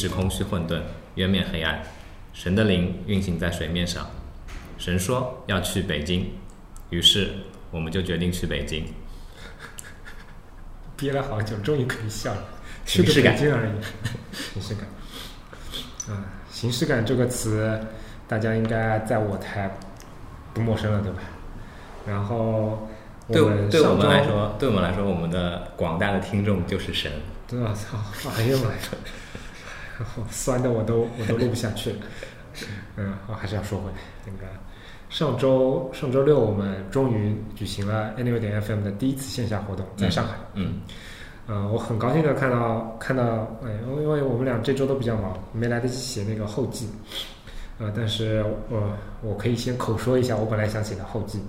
[0.00, 0.80] 地势空虚混沌，
[1.16, 1.82] 渊面黑暗。
[2.32, 4.08] 神的灵运行在水面上。
[4.78, 6.32] 神说要去北京，
[6.88, 7.34] 于是
[7.70, 8.82] 我们就决定去北京。
[10.96, 12.42] 憋了好久，终于可以笑了。
[12.86, 13.72] 形式感去个北京而已，
[14.54, 14.86] 形式感。
[16.08, 17.78] 啊，形式感这个词，
[18.26, 19.70] 大家应该在我台
[20.54, 21.18] 不陌生了，对吧？
[22.06, 22.88] 然后
[23.26, 27.12] 我对们对我们来，说，对我们来说，我们的广大的听众就是神。
[27.46, 27.98] 对啊，操，
[28.38, 28.78] 哎呀妈呀，
[30.30, 31.90] 酸的我都我都录不下去。
[31.90, 31.98] 了。
[32.96, 34.46] 嗯，我还是要说回来，那个
[35.08, 40.34] 上周上周六我们终于举行了 Anyway 点 FM 的第一次线下活动，在上海。
[40.54, 40.80] 嗯
[41.46, 43.24] 呃，我很高兴的看到看到，
[43.64, 46.88] 哎，因为我们俩这周都比较忙，没来得及写那个后记，
[47.78, 48.92] 呃，但是我
[49.22, 51.42] 我可以先口说一下我本来想写的后记，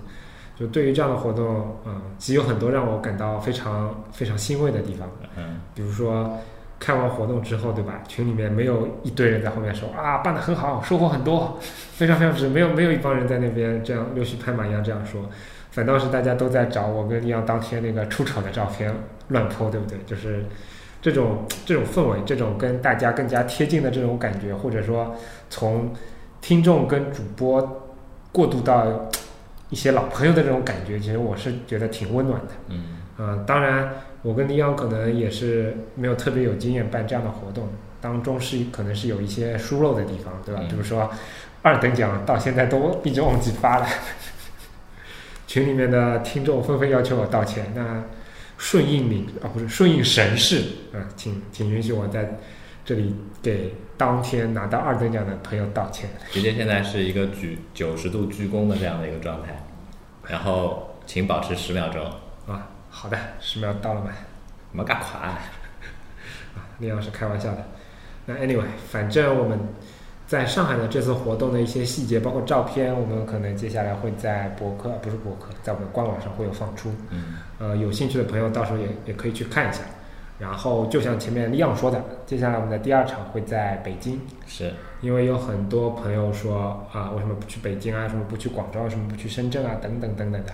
[0.58, 5.60] 就对于这样的活动，嗯、其实有很多让我感到非常非常欣慰的地方，嗯。
[5.74, 6.36] 比如说
[6.82, 8.02] 开完活动之后，对吧？
[8.08, 15.22] 群里面没有一堆人在后面说啊，办得很好，收获很多，非常非常值，没有没有一帮人在那边这样溜须拍马一样这样说，
[15.70, 18.92] 反倒是大家都在找我跟一样当天那个出丑的照片
[19.28, 19.96] 乱泼，对不对？
[20.04, 20.44] 就是
[21.00, 25.14] 这种这种氛围，这种跟大家更加贴近的这种感觉，或者说
[25.48, 25.92] 从
[26.40, 27.92] 听众跟主播
[28.32, 29.08] 过渡到
[29.70, 32.52] 一些老朋友的这种感觉，其实我是觉得挺温暖的。
[32.68, 33.88] 嗯啊，当然，
[34.22, 37.68] 我跟李阳可能也是没有特别有经验办这样的活动，
[38.00, 40.60] 当中是可能是有一些疏漏的地方，对吧？
[40.62, 41.10] 嗯比如说
[41.62, 43.86] 二等奖到现在都一直忘记发了，
[45.46, 47.72] 群里面的听众纷纷要求我道歉。
[47.74, 48.02] 那
[48.58, 50.62] 顺应你啊，不是顺应神事
[50.92, 52.38] 啊，请请允许我在
[52.84, 56.08] 这里给当天拿到二等奖的朋友道歉。
[56.30, 59.64] 直接现在是一个鞠九十度鞠躬的这样的一个状态，
[60.28, 62.16] 然后请保持十秒钟，啊，
[62.94, 64.10] 好的，十秒到了吗？
[64.70, 65.20] 没干垮。
[65.20, 65.38] 啊，
[66.78, 67.64] 李阳是开玩笑的。
[68.26, 69.58] 那 anyway，反正我们
[70.26, 76.92] 在上海的这次活动的一些细节，包括照片，我们可能接下来会在博客，不是博客，在我们的官网上会有放出。
[77.10, 79.80] 嗯呃，有兴趣的朋友到时候也也可以去看一下。
[80.38, 88.02] 然后就像前面李阳说的，接下来我们的第二场会在北京，是，因为有很多朋友说啊，为什么不去北京啊？
[88.02, 88.82] 为什么不去广州？
[88.82, 89.76] 为什么不去深圳啊？
[89.80, 90.52] 等等等等的。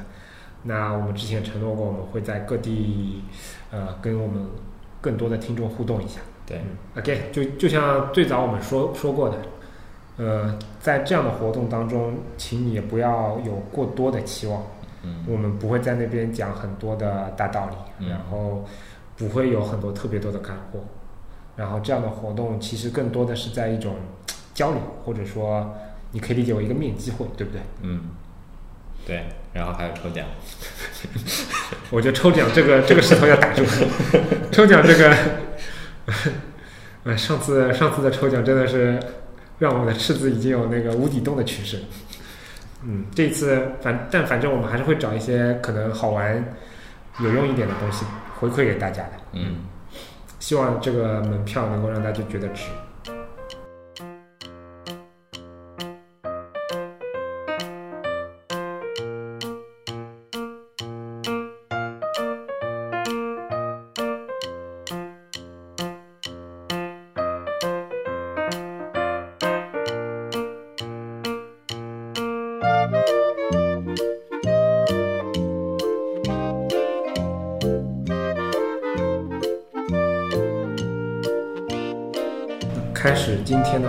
[0.68, 3.24] 那我们之前承诺过，我们会在各地，
[3.70, 4.46] 呃，跟我们
[5.00, 6.20] 更多的听众互动一下。
[6.44, 9.38] 对，嗯，OK，就就像最早我们说说过的，
[10.18, 14.62] 呃，在这样的活动当中，请你也不要有过多的期望。
[15.04, 18.62] 嗯我们不会在那边讲很多的大道理，嗯然后
[19.16, 20.80] 不会有很多特别多的干货。
[21.56, 23.94] 然后这样的活动其实更多的是在一种
[24.52, 25.72] 交流，或者说
[26.12, 27.60] 你可以理解为一个面机会，对不对？
[27.82, 28.00] 嗯，
[29.06, 30.26] 对，然后还有抽奖，
[31.90, 33.64] 我觉得抽奖这个这个石头要打住，
[34.52, 35.16] 抽奖这个，
[37.04, 38.98] 呃，上次上次的抽奖真的是
[39.58, 41.80] 让我的赤子已经有那个无底洞的趋势。
[42.84, 46.54] 嗯，这一次反但反正我们还是会找一些可能好玩、
[47.20, 48.04] 有用一点的东西
[48.38, 49.12] 回馈给大家的。
[49.32, 49.64] 嗯，
[50.38, 52.64] 希望这个门票能够让大家觉得值。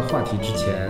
[0.04, 0.90] 话题之前，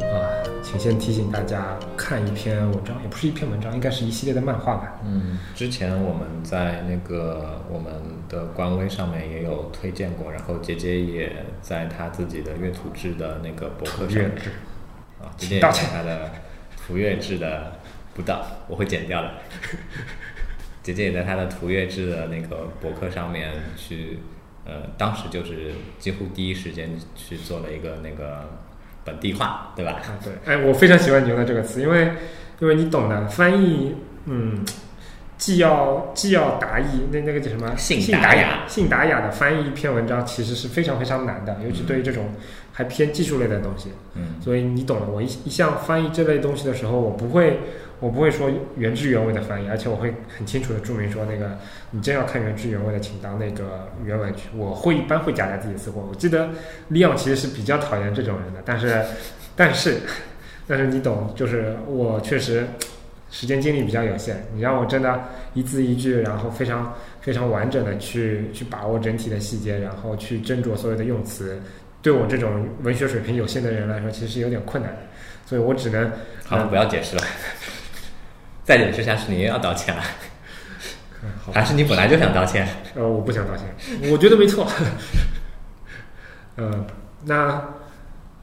[0.00, 0.30] 啊、
[0.62, 5.00] 请先提醒大家看一篇文章，也不是一篇文章，应该是一系列的漫画吧。
[5.04, 7.92] 嗯，之前我们在那个我们
[8.28, 14.22] 的官微上面也有推荐过，然后杰杰也在他自己的月土制的那个博客上
[15.20, 16.30] 啊，杰杰也道歉在他的
[16.86, 17.72] 图月制的
[18.14, 19.30] 不到，我会剪掉的。
[20.82, 24.18] 杰杰也在他的图月制的那个博客上面去，
[24.66, 28.48] 呃，当时就是几乎第一时间去做了一个那个
[29.04, 29.92] 本地化，对吧？
[29.92, 32.12] 啊，对，哎，我非常喜欢“你用”的这个词，因为
[32.60, 33.94] 因为你懂的，翻译，
[34.24, 34.64] 嗯，
[35.44, 37.70] 既要既要达意，那那个叫什么？
[37.76, 42.28] 信信达雅雅，信达雅的翻译一篇文章其实是非常非常难的，尤其对于这种
[42.72, 43.90] 还偏技术类的东西。
[44.14, 47.58] 嗯所以你懂了，我一一向翻译这类东西的时候，我不会，
[48.00, 51.58] 我不会说原汁原味的翻译，而且我会很清楚的注明说，那个
[51.90, 54.48] 你真要看原汁原味的，请到那个原文去。
[54.56, 56.08] 我会一般会夹杂自己的私货。
[56.08, 56.48] 我记得
[56.88, 59.04] 利昂其实是比较讨厌这种人的，但是，
[59.54, 60.00] 但是，
[60.66, 62.66] 但是你懂，就是我确实
[63.34, 71.60] 时间精力比较有限，你让我真的一字一句，然后非常非常完整的去去把握整体的细节，然后去斟酌所有的用词。
[72.00, 74.98] 对我这种文学水平有限的人来说，其实有点困难的，
[75.46, 76.08] 所以我只能
[76.44, 77.22] 好，不要解释了。
[78.62, 80.02] 再解释下去，你又要道歉了，
[81.52, 82.68] 还是你本来就想道歉？
[82.94, 83.66] 呃，我不想道歉，
[84.12, 84.64] 我觉得没错。
[86.54, 86.86] 呃，
[87.24, 87.60] 那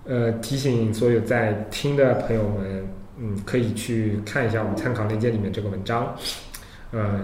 [0.03, 2.85] 呃，提醒所有在听的朋友们，
[3.23, 6.15] 嗯，可以去看一下我们参考链接里面这个文章，
[6.91, 7.19] 呃，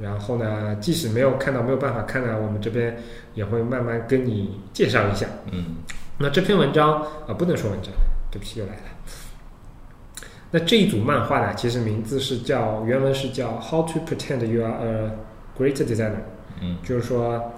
[0.00, 2.96] 然后呢，即使没有看到，没有办法看呢，我们这边
[3.34, 5.26] 也会慢慢跟你介绍一下。
[5.52, 5.76] 嗯。
[6.16, 7.92] 那这篇文章啊、不能说文章，
[8.30, 8.80] 对不起，又来了。
[10.50, 15.10] 那这一组漫画呢，其实名字是叫原文是叫 “How to Pretend You Are a
[15.58, 16.22] Great Designer”，
[16.62, 16.78] 嗯。
[16.84, 17.52] 就是说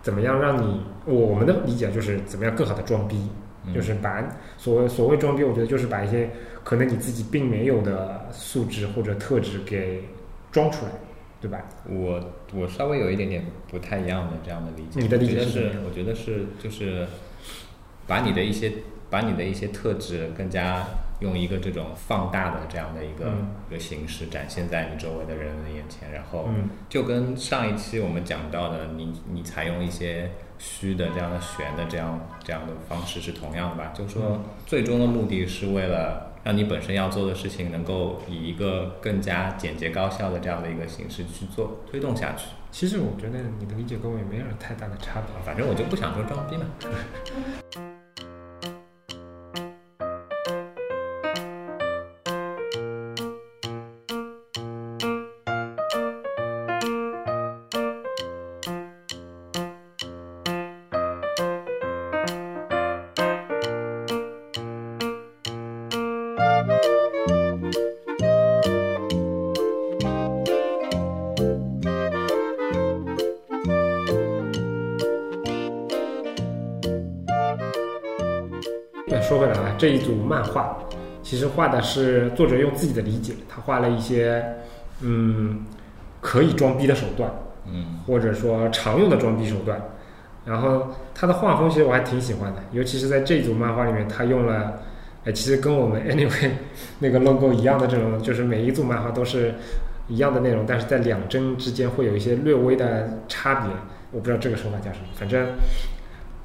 [0.00, 3.28] 怎么样让你我我们的理解就是怎么样更好的装逼，
[3.66, 4.22] 嗯，就是把
[4.56, 6.30] 所谓所谓装逼，我觉得就是把一些
[6.66, 10.02] 可能你自己并没有的素质或者特质给
[10.50, 10.90] 装出来，
[11.40, 11.64] 对吧？
[11.88, 12.20] 我
[12.52, 15.00] 我稍微有一点点不太一样的这样的理解。
[15.00, 17.06] 你的理解我觉得是我觉得是就是
[18.04, 18.72] 把你的一些
[19.08, 20.84] 把你的一些特质更加
[21.20, 33.92] 用一个这种放大的这样的一个、嗯一个形式展现在你周围的人的眼前，然后嗯就跟上一期我们讲到的，你你采用一些虚的这样的悬的这样这样的方式是同样的吧？
[33.94, 42.46] 就是说嗯，最终的目的是为了让你本身要做的事情能够以一个更加简洁高效的这样的一个形式去做推动下去。
[42.70, 45.44] 其实我觉得你的理解跟我也没有太大的差别。
[45.44, 47.95] 反正我就不想说装逼嘛。
[80.06, 80.78] 组漫画
[81.22, 84.44] 其实画的是作者用自己的理解，他画了一些
[85.00, 85.64] 嗯
[86.20, 87.28] 可以装逼的手段，
[87.66, 89.80] 嗯或者说常用的装逼手段。
[90.44, 94.74] 然后他的画风其实我还挺喜欢的，尤其是在这一组漫画里面，他用了，
[95.24, 96.50] 哎，其实跟我们 anyway
[97.00, 99.52] 那个 logo 一样的这种，就是每一组漫画都是
[100.06, 103.70] 一样的内容，但是在两帧之间会有一些略微的差别。
[104.12, 105.48] 我不知道这个说法叫什么，反正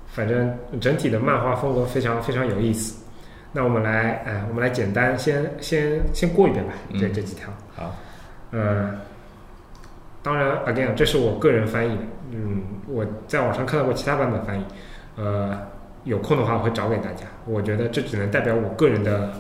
[0.07, 3.00] 反正整体的漫画风格非常非常有意思。
[3.53, 7.49] 那我们来，哎，我们来简单先先先过一遍吧，这嗯这几条。
[7.75, 7.95] 好，
[8.51, 8.91] 呃，
[10.23, 12.01] 当然，again，这是我个人翻译的，
[12.31, 14.63] 嗯，我在网上看到过其他版本翻译，
[15.17, 15.59] 呃，
[16.05, 17.25] 有空的话我会找给大家。
[17.45, 19.31] 我觉得这只能代表我个人的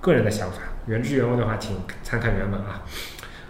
[0.00, 2.82] 个人的想法，原汁原味的话，请参看原文啊。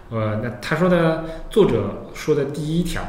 [0.09, 3.01] 呃，那他说的作者说的第一条，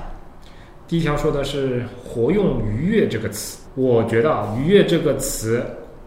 [0.86, 5.64] 第一条说的是活用“愉悦”这个词，我觉得啊，“愉悦”这个词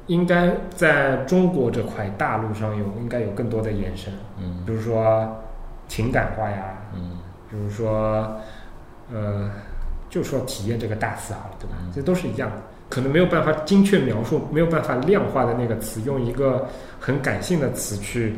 [0.07, 4.13] 应该在中国这块大陆上有应该有更多的延伸。
[4.40, 5.36] 嗯比如说
[5.88, 7.19] 情感化呀，嗯
[7.50, 8.36] 比如说
[9.13, 9.50] 呃，
[10.10, 11.92] 就说体验这个大词好了，对吧嗯？
[11.94, 12.57] 这都是一样的，
[12.90, 16.68] 可能没有办法精确描述，没有办法量化的那个词，用一个
[17.00, 18.35] 很感性的词去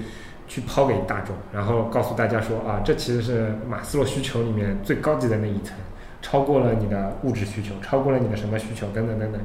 [0.47, 5.75] 去抛给大众，然后告诉大家说啊，这其实是马斯洛需求里面最高级的那一层。
[6.19, 9.39] 超过了你的物质需求，超过了你的什么需求，等等等等，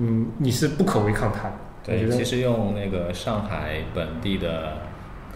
[0.00, 1.54] 你你是不可违抗它的。
[1.84, 4.78] 对，其实用那个上海本地的，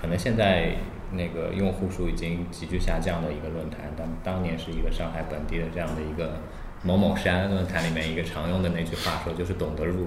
[0.00, 0.76] 可能现在
[1.12, 6.40] 那个用户数已经急剧下降的一个论坛，当当年是一个上海本地的这样的一个
[6.83, 10.04] 某某山论坛里面一个常用的那句话说，就是懂得入，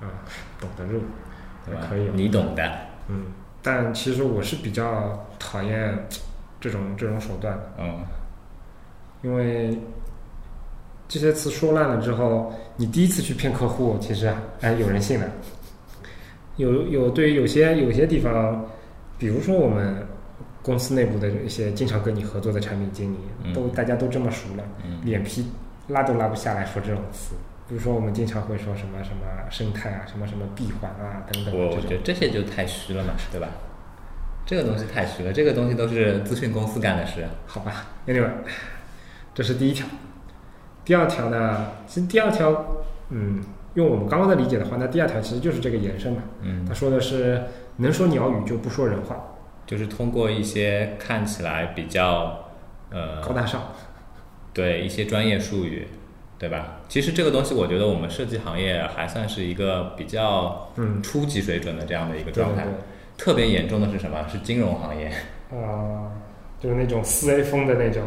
[0.00, 0.26] 啊，
[0.60, 1.00] 懂得入，
[1.64, 1.86] 对吧？
[1.88, 2.72] 可以你懂的，
[3.08, 3.26] 嗯，
[3.62, 6.06] 但其实我是比较讨厌
[6.60, 8.04] 这种这种手段的，嗯。
[9.22, 9.78] 因为
[11.10, 15.28] 这些词说烂了之后，你第一次去骗客户，其实哎有人信的。
[16.56, 18.64] 有有对于有些有些地方，
[19.18, 20.06] 比如说我们
[20.62, 25.44] 公司内部的一些经常跟你合作的产品经理，嗯都大家都这么熟了，嗯脸皮
[25.88, 27.34] 拉都拉不下来说这种词。
[27.68, 31.58] 比如说我们经常会说什么什么生态啊，什么什么闭环啊等等。
[31.58, 33.48] 我我觉得这些就太虚了嘛，对吧？
[34.46, 37.26] 这个东西太虚了，这个东西都是咨询公司干的事。
[37.46, 38.30] 好吧，Anyway，
[39.34, 39.84] 这是第一条。
[40.90, 42.66] 第二条呢，其实第二条，
[43.10, 43.40] 嗯，
[43.74, 46.22] 用我们刚刚的理解的话，那第二条其实就是这个延伸嘛。
[46.40, 47.40] 嗯他，说的是
[47.76, 49.16] 能说鸟语就不说人话，
[49.68, 52.36] 就是通过一些看起来比较
[52.90, 53.62] 呃高大上。
[54.52, 55.86] 对一些专业术语，
[56.40, 56.80] 对吧？
[56.88, 62.66] 其实这个东西，我觉得我们设计行业还算是一个比较嗯，初级水准的这样的一个对对状态。
[63.16, 64.26] 特别严重的是什么？
[64.28, 65.08] 是金融行业，
[65.48, 66.10] 对，啊、
[66.58, 68.02] 就是那种四 A 风的那种。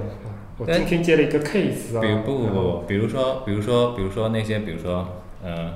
[0.54, 5.08] 啊我今天接了一个 case 啊，比如不不不，比如说比如说比如说那些，比如说
[5.44, 5.74] 呃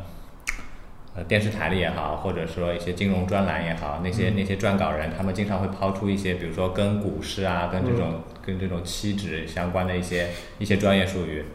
[1.15, 10.29] 呃电视台里也好，或者说一些金融专栏也好，那些那些撰稿人，他们经常会抛出一些，比如说跟股市啊，跟这种、跟这种期指相关的一些
[10.60, 11.46] 一些专业术语。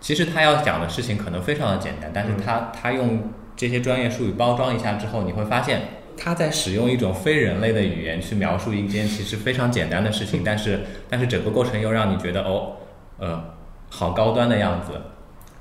[0.00, 5.82] 其实他要讲的事情可能非常的简单，但是他他用这些专业术语包装一下之后，你会发现
[6.22, 12.72] 他在使用一种非人类的语言去描述一件其实非常简单的事情， 但是但是整个过程又让你觉得哦，
[13.18, 13.42] 呃，
[13.88, 14.92] 好高端的样子。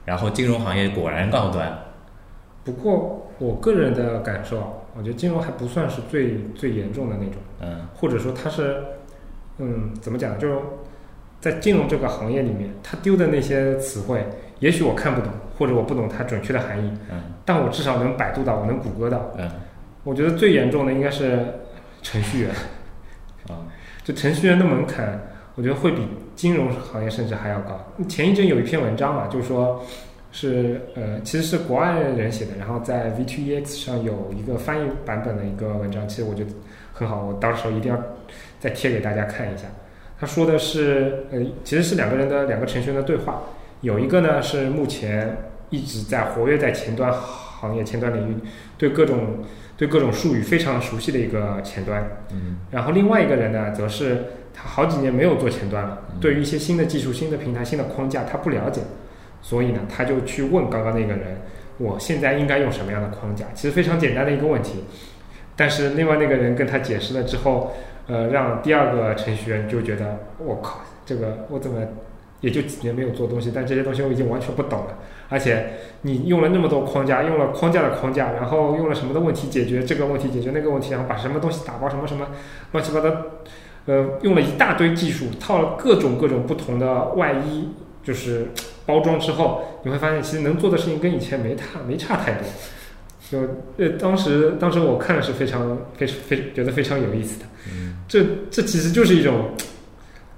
[0.06, 1.72] 然后金融行业果然高端。
[2.66, 8.84] 不过我个人的感受啊，我觉得金融还不算是最最严重的那种，嗯或者说它是，
[9.60, 10.38] 嗯，怎么讲呢？
[10.38, 10.56] 就是
[11.40, 14.26] 在金融这个行业里面，他丢的那些词汇，
[14.60, 19.32] 也许我看不懂，或者我不懂它准确的含义，嗯但我至少能百度到，我能谷歌到。
[19.38, 19.50] 嗯
[20.04, 21.40] 我觉得最严重的应该是
[22.02, 22.52] 程序员，
[23.48, 23.68] 啊
[24.04, 25.20] 就程序员的门槛，
[25.56, 26.02] 我觉得会比
[26.36, 27.80] 金融行业甚至还要高。
[28.08, 29.84] 前一阵有一篇文章嘛，就是说
[30.32, 36.52] 是呃，其实是国外人写的，然后在 V2EX 上有一个翻译版本的一个文章，其实我觉得
[36.94, 38.02] 很好，我到时候一定要
[38.60, 39.66] 再贴给大家看一下。
[40.20, 43.42] 他说的是，呃，其实是两个人的两个程序员的对话，
[43.82, 45.38] 有一个呢是目前
[45.70, 48.36] 一直在活跃在前端行业前端领域，
[48.78, 49.40] 对各种
[49.80, 58.82] 对各种术语非常熟悉的一个前端，嗯然后另外一个人呢，则是他好几年没有做前端了，嗯对于一些新的技术、新的平台、新的框架，他不了解，
[59.42, 61.38] 所以呢，他就去问刚刚那个人，
[61.78, 63.46] 我现在应该用什么样的框架？
[63.56, 64.84] 其实非常简单的一个问题，
[65.56, 67.72] 但是另外那个人跟他解释了之后，
[68.08, 71.80] 呃，让第二个程序员就觉得，我靠，这个我怎么
[72.42, 74.98] 也就几年没有做东西，但这些东西我已经完全不懂了。
[75.30, 82.28] 而且你用了那么多框架，用了框架的框架，然后用了什么的问题解决这个问题，解决那个问题，然后把什么东西打包什么什么
[82.72, 83.10] 乱七八糟，
[83.86, 87.70] 呃，用了一大堆技术，套了各种各种不同的外衣，
[88.04, 88.48] 就是
[88.86, 92.44] 包装之后，你会发现其实能做的事情跟以前没差没差太多。
[93.30, 93.38] 就
[93.78, 97.46] 呃，当时当时我看的是非常非非觉得非常有意思的。
[97.72, 99.52] 嗯这这其实就是一种，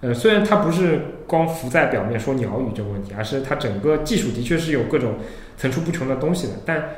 [0.02, 1.00] 呃，虽然它不是
[1.32, 5.14] 光浮在表面说鸟语这个问题，而是它整个技术的确是有各种
[5.56, 6.90] 层出不穷的东西的，但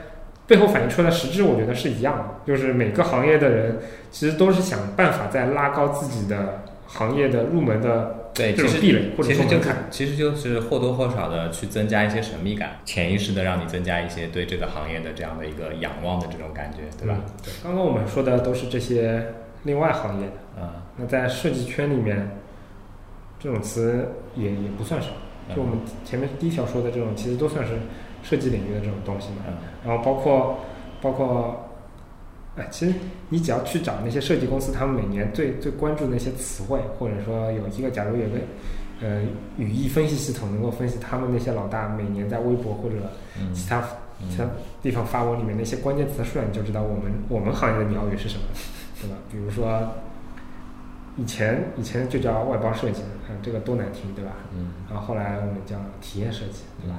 [0.48, 3.78] 背后反映出来的实质，我觉得是一样的，就是每个行业的人
[4.10, 9.86] 其实都是想办法在拉高自己的行业的入门的对，这种壁垒或者说门槛。
[9.92, 17.16] 其实就是或多或少的去增加一些神秘感，潜意识的让你增加一些对这个行业的这样的一个仰望的这种感觉，对吧？
[17.20, 22.30] 嗯对，刚刚我们说的都是这些另外行业的，嗯那在设计圈里面，
[23.44, 24.08] 这种词
[24.38, 25.10] 也也不算少。
[25.54, 27.74] 就我们前面第一条说的这种，其实都算是
[28.24, 29.44] 设计领域的这种东西嘛。
[29.48, 29.54] 嗯
[29.86, 30.58] 然后包括
[31.02, 31.70] 包括，
[32.56, 32.94] 哎，其实
[33.28, 38.38] 你只要去找那些设计公司，他们每年最最关注的那些词汇，或者说有一个，假如有个
[39.02, 39.22] 呃
[39.58, 42.96] 语义分析系统能够分析他们那些老大每年在微博或者
[43.38, 43.80] 嗯其他
[44.22, 44.46] 嗯其他
[44.82, 48.44] 地方发文里面那些关键词的数量，你就知道我们我们行业的鸟语是什么，
[49.02, 49.18] 对吧？
[49.30, 49.82] 比如说
[51.16, 54.32] 以前以前就叫外包设计，嗯，这个多难听，对吧？
[54.56, 56.98] 嗯然后后来我们叫体验设计，对吧？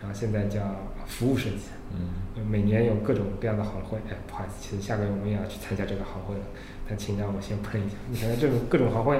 [0.00, 0.60] 然后现在叫
[1.06, 3.98] 服务设计，嗯每年有各种各样的行会。
[4.08, 6.40] 哎，不好意思，其实下个月我们也要去参加这个行会了，
[6.88, 7.96] 但请让我先喷一下。
[8.08, 9.18] 你看看这种各种行会，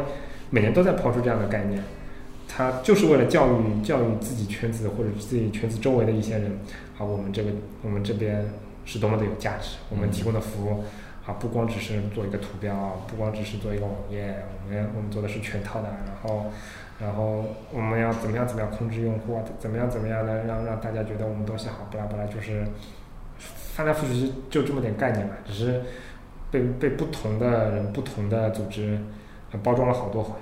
[0.51, 1.83] 每年都在抛出这样的概念，
[2.47, 6.59] 它就是为了教育教育自己圈子或者自己圈子周围的一些人
[6.97, 7.51] 啊，我们这个
[7.83, 8.49] 我们这边
[8.85, 10.85] 是多么的有价值，我们提供的服务。
[11.29, 12.75] 啊，不光只是做一个图标，
[13.07, 16.47] 不光只是做一个网页，我们我们做的是全套的，然后，
[16.99, 22.67] 然后我们要怎么样怎么样控制用户啊，怎么样怎么样的让让大家觉得我们东西好，巴拉巴拉，就是
[23.37, 25.83] 翻来覆去就这么点概念嘛，只是
[26.51, 28.99] 被被不同的人、不同的组织
[29.53, 30.33] 呃包装了好多回，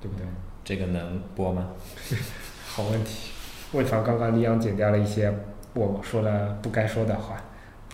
[0.00, 0.24] 对不对？
[0.64, 1.70] 这个能播吗？
[2.68, 3.32] 好问题，
[3.72, 5.32] 为防刚刚李阳剪掉了一些
[5.74, 7.36] 我说了不该说的话，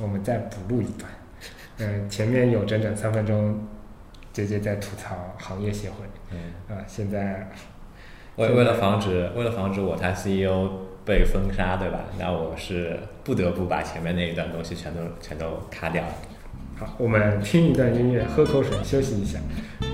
[0.02, 1.10] 我们再补录一段。
[1.82, 3.58] 嗯，前面有整整三分钟，
[4.32, 5.96] 姐姐在吐槽行业协会
[6.30, 7.50] 嗯，啊，现在
[8.36, 10.70] 为为了防止为了防止我台 CEO
[11.04, 12.00] 被封杀，对吧？
[12.18, 16.14] 那我是不得不把前面那一段东西全都全都卡掉了。
[16.78, 19.38] 好，我们听一段音乐，喝口水，休息一下，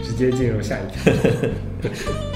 [0.02, 1.12] 直接进入下一条。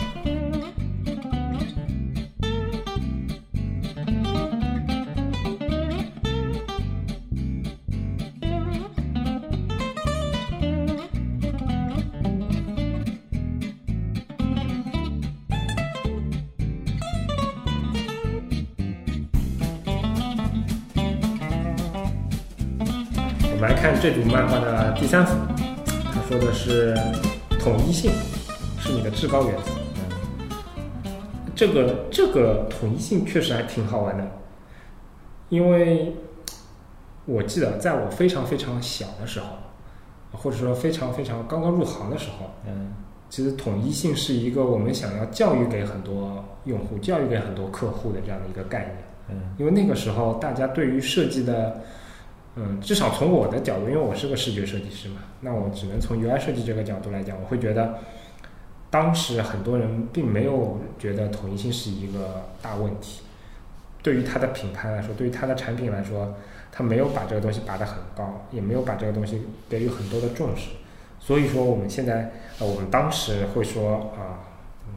[24.03, 25.33] 这组漫画的第三幅，
[26.13, 26.93] 他说的是
[27.61, 28.11] 统一性
[28.81, 29.71] 是你的至高原则。
[31.55, 34.29] 这个这个统一性确实还挺好玩的，
[35.51, 36.17] 因为
[37.27, 39.47] 我记得在我非常非常小的时候，
[40.33, 42.95] 或者说非常非常刚刚入行的时候，嗯
[43.31, 48.97] 其实统一性是一个我们想要教育给很多用户、教育给很多客户的这样的一个概念。
[49.29, 51.81] 嗯因为那个时候大家对于设计的，
[52.57, 57.99] 嗯，至少从我的角度，因为我是个视觉设计师嘛，那我只能从 UI 设计这个角度来讲，我会觉得，
[58.91, 63.23] 当时很多人并没有觉得统一性是一个大问题。
[64.03, 66.35] 对于它的品牌来说，对于它的产品来说，
[66.71, 70.71] 它没有把这个东西拔得很高，也没有把这个东西给予很多的重视。
[71.21, 74.43] 所以说，我们现在，呃，我们当时会说啊、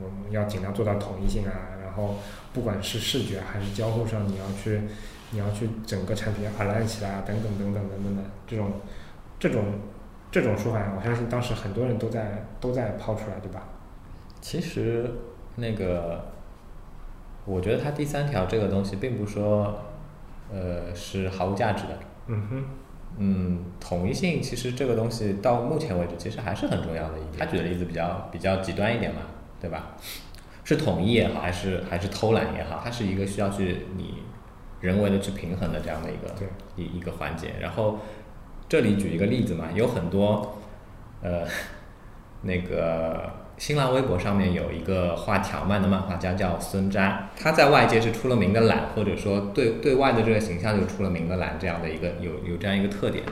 [0.02, 2.16] 我们要尽量做到统一性啊，然后
[2.52, 4.82] 不管是视觉还是交互上，你要去，
[5.36, 8.72] 你要去整个产品要 align 起来啊，等等等等等等的这种，
[9.38, 9.66] 这种
[10.32, 13.68] 这种说法，我相信当时很多人都在都在抛出来，对吧？
[14.40, 15.12] 其实
[15.58, 16.24] 那个，
[17.44, 19.78] 我觉得它第三条这个东西，并不是说，
[20.50, 22.00] 呃，是毫无价值的。
[22.28, 22.64] 嗯哼，
[23.18, 27.40] 嗯，统一性其实这个东西到目前为止其实还是很重要的一点。
[27.40, 29.22] 他举的例子比较比较极端一点嘛，
[29.60, 29.98] 对吧？
[30.64, 34.24] 是统一也好，还是还是偷懒也好，它是一个需要去你
[34.86, 37.56] 人为的去平衡的这样的一个对一一个环节。
[37.60, 38.00] 然后
[38.70, 40.60] 这里举一个例子嘛，有很多
[41.22, 41.42] 呃
[42.44, 53.24] 那个新浪微博上面有一个画条漫的漫画家叫孙斋，他在外界是出了名的懒，或者说对对外的这个形象就出了名的懒，这样的一个有有这样一个特点。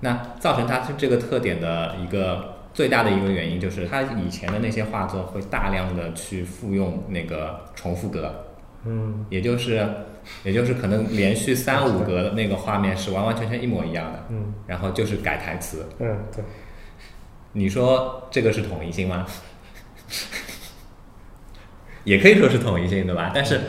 [0.00, 8.44] 那造成他这个特点的一个最大的一个原因，就是他以前的那些画作会大量的去复用那个重复格，
[8.84, 9.86] 嗯也就是
[10.44, 15.88] 也就是可能连续三五格的那个画面是完完全全一模一样的，嗯然后就是改台词。
[15.98, 16.44] 嗯，对，
[17.52, 19.26] 你说这个是统一性吗？
[22.04, 23.32] 也可以说是统一性，对吧？
[23.34, 23.60] 但是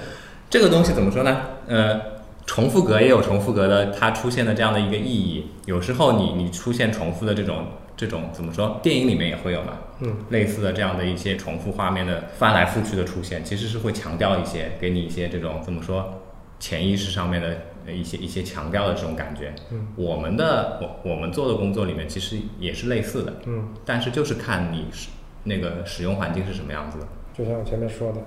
[0.50, 1.42] 这个东西怎么说呢？
[1.68, 2.00] 呃，
[2.46, 5.52] 重复格也有重复格的它出现的这样的一个意义。
[5.66, 7.66] 有时候你你出现重复的这种
[7.96, 8.80] 这种怎么说？
[8.84, 16.22] 电影里面也会有嘛，嗯类似的这样的一些重复画面的翻来覆去的出现，其实是会强调一些，给你一些这种怎么说
[16.60, 19.54] 潜意识上面的呃一些一些强调的这种感觉。
[19.72, 25.10] 嗯我们的我我们做的工作里面其实也是类似的，嗯，但是就是看你是
[25.44, 27.08] 那个使用环境是什么样子的。
[27.34, 28.22] 就像我前面说的，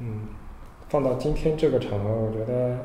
[0.00, 0.28] 嗯，
[0.88, 2.78] 放到今天这个场合，我觉得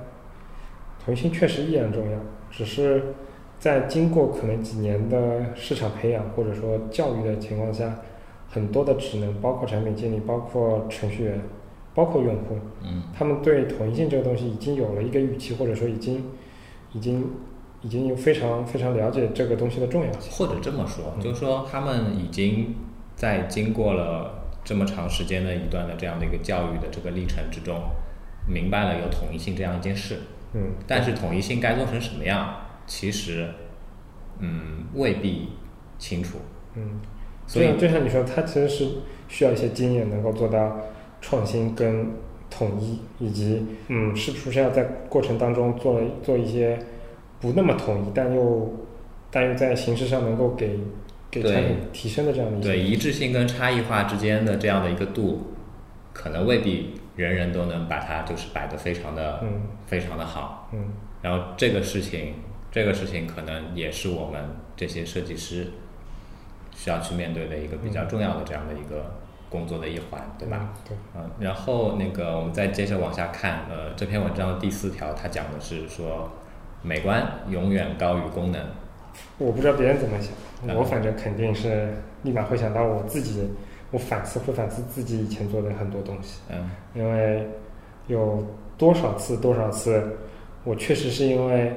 [1.03, 2.17] 统一性确实依然重要，
[2.49, 3.13] 只是
[3.59, 7.99] 在经过可能几年的市场培养或者说教育的情况下，
[8.49, 11.41] 很多的职能，包括产品经理，包括程序员，
[11.93, 16.23] 包括用户，嗯他们对统一性这个东西已经有了一个预期，或者说已经
[16.93, 17.25] 已经
[17.81, 20.31] 已经有非常非常了解这个东西的重要性。
[20.31, 22.75] 或者这么说，嗯就是说他们已经
[23.15, 27.81] 在经过了这么长时间的一段的这样的一个教育的这个历程之中，
[28.47, 30.19] 明白了有统一性这样一件事。
[30.53, 33.49] 嗯，但是统一性该做成什么样，其实
[34.39, 35.49] 嗯未必
[35.97, 36.37] 清楚。
[36.75, 36.99] 嗯，
[37.47, 38.87] 所以就像就像你说，它其实是
[39.27, 40.77] 需要一些经验，能够做到
[41.21, 42.07] 创新跟
[42.49, 46.77] 统一，以及嗯，是不是要在过程当中做做一些
[47.39, 48.73] 不那么统一，但又
[49.29, 50.79] 但又在形式上能够给
[51.29, 55.53] 给产品提升的这样的一些对一致性跟差异化之间的这样的一个度，
[56.11, 59.61] 可能未必人人都能把它就是摆得非常的、嗯。
[59.85, 60.69] 非常的好。
[60.73, 60.89] 嗯。
[61.21, 62.33] 然后这个事情，
[62.71, 64.41] 这个事情可能也是我们
[64.75, 65.67] 这些设计师
[66.75, 69.20] 需要去面对的一个比较重要的这样的一个
[69.51, 70.57] 工作的一环，对吧？？
[70.61, 76.31] 嗯对，嗯，然后那个我们再接着往下看，呃，这篇文章的第四条，它讲的是说，
[76.81, 78.61] 美观永远高于功能。
[79.37, 80.31] 我不知道别人怎么想，
[80.65, 83.45] 嗯我反正肯定是立马会想到我自己，
[83.91, 86.39] 我反思会反思自己以前做的很多东西。
[86.49, 87.45] 嗯因为
[88.07, 88.43] 有
[88.77, 90.01] 多少次多少次，
[90.63, 91.73] 我确实是因为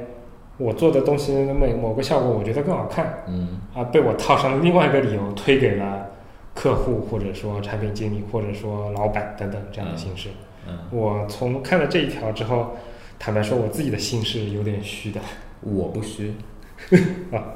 [0.59, 6.04] 我做的东西某某个效果我觉得更好看，嗯啊，被我套上了另外一个理由推给了
[6.55, 10.29] 客户或者说产品经理或者说老板等等这样的形式。
[10.67, 12.77] 嗯，我从看了这一条之后，
[13.19, 15.21] 坦白说我自己的心是有点虚的。
[15.61, 16.33] 我不虚
[17.33, 17.55] 啊。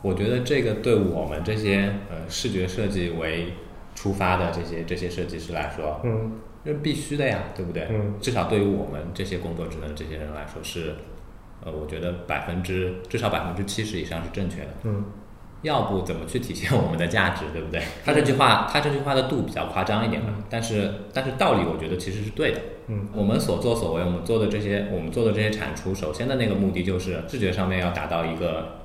[0.00, 3.52] 我觉得这个对我们这些呃视觉设计为
[3.96, 7.88] 出发的这些这些设计师来说，嗯这是必须的呀，对不对？
[7.90, 10.94] 嗯至少对于我们这些工作职能这些人来说是，
[11.64, 14.68] 呃，我觉得百分之至少百分之七十以上是正确的。
[14.84, 15.04] 嗯
[15.62, 17.82] 要不怎么去体现我们的价值，对不对？
[18.04, 22.60] 他这句话，他这句话的度比较夸张一点嘛，但是但是道理我觉得其实是对的。
[22.86, 28.78] 嗯我们所作所为，我们做的这些，我们做的这些产出，首先的那个目的就是视觉上面要达到一个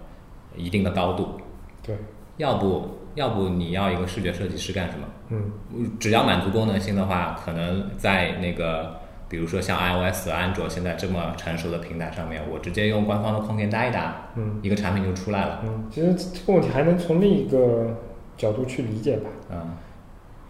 [0.57, 1.39] 一定的高度，
[1.81, 1.95] 对，
[2.37, 5.05] 要不要不你要一个视觉设计师干什么？
[5.29, 5.51] 嗯
[5.99, 8.99] 只要满足功能性的话，可能在那个
[9.33, 15.63] 比如说像 iOS、安卓现在这么成熟的平台上面，我直接用官方的空间搭一搭，嗯一个产品就出来了。
[15.65, 17.97] 嗯，其实这个问题还能从另一个
[18.37, 19.29] 角度去理解吧。
[19.49, 19.71] 嗯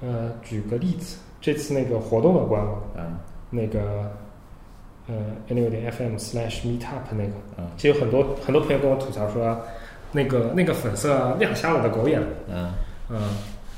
[0.01, 3.15] 呃，举个例子，这次那个活动的官网，嗯
[3.49, 4.11] 那个
[5.07, 5.15] 呃
[5.47, 9.57] anyway 点 FM slash meetup 那个，嗯其实有很多很多朋友跟我吐槽说，
[10.11, 12.27] 那个那个粉色亮瞎我的狗眼了。
[12.49, 12.73] 嗯
[13.09, 13.17] 嗯，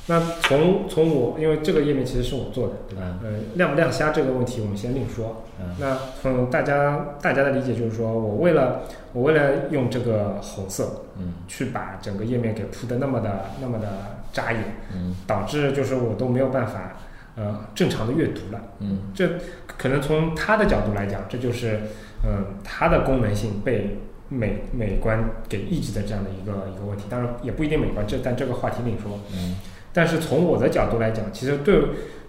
[0.08, 3.18] 那从从我，因为这个页面其实是我做的，对吧？
[3.24, 5.44] 呃，亮不亮瞎这个问题我们先另说。
[5.60, 8.82] 嗯那从大家大家的理解就是说，我为了
[9.14, 13.88] 我为了用这个红色嗯去把整个页面给铺的那么的那么的
[14.32, 14.62] 扎眼，
[14.94, 16.98] 嗯导致就是我都没有办法
[17.36, 18.62] 呃正常的阅读了。
[18.80, 19.28] 嗯这
[19.66, 21.80] 可能从他的角度来讲，这就是
[22.24, 23.98] 嗯它的功能性被
[24.30, 27.06] 美美观给抑制的这样的一个一个问题。
[27.10, 29.20] 当然也不一定美观，这但这个话题另说。
[29.34, 29.56] 嗯
[29.96, 31.82] 但是从我的角度来讲，其实对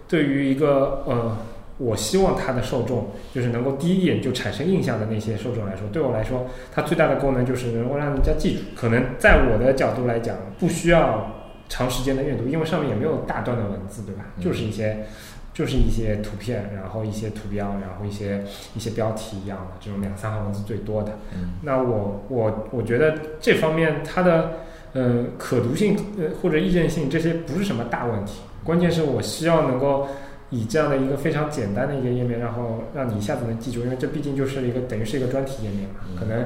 [0.07, 1.37] 对于一个呃，
[1.77, 8.61] 我希望它的受众就是能够第一眼就产生印象的那些受众来说，对我来说，它最大的功能就是能够让人家记住。
[8.73, 11.29] 可能在我的角度来讲，不需要
[11.67, 14.23] 长时间的阅读，因为上面也没有大段的文字，对吧？
[14.37, 15.05] 嗯就是一些
[15.53, 18.43] 就是一些图片，然后一些图标，然后一些
[18.75, 21.19] 一些标题一样的这种两三行文字最多的。
[21.35, 24.59] 嗯那我我我觉得这方面它的
[24.97, 30.07] 呃可读性呃或者易见性这些不是什么大问题，关键是我希望能够
[30.49, 36.45] 以这样的一个非常简单的一个页面，然后让你一下子能记住，因为这毕竟就是一个等于是一个专题页面嘛，嗯可能。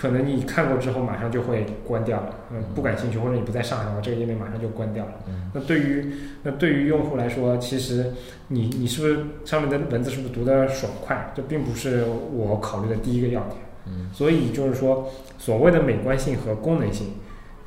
[0.00, 5.10] 可能你看过之后马上就会关掉了，嗯，不感兴趣或者你不在上海的话，这个页面马上就关掉了。
[5.26, 6.14] 嗯那对于
[6.44, 8.06] 那对于用户来说，其实
[8.46, 11.32] 你你是不是上面的文字是不是读的爽快？
[11.34, 13.56] 这并不是我考虑的第一个要点。
[13.88, 15.04] 嗯所以就是说，
[15.36, 17.08] 所谓的美观性和功能性，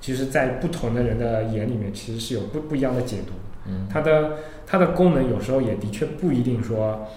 [0.02, 3.32] 其实在不同的人的眼里面，其实是有不不一样的解读。
[3.68, 4.32] 嗯它的
[4.66, 7.08] 它的功能有时候也的确不一定说，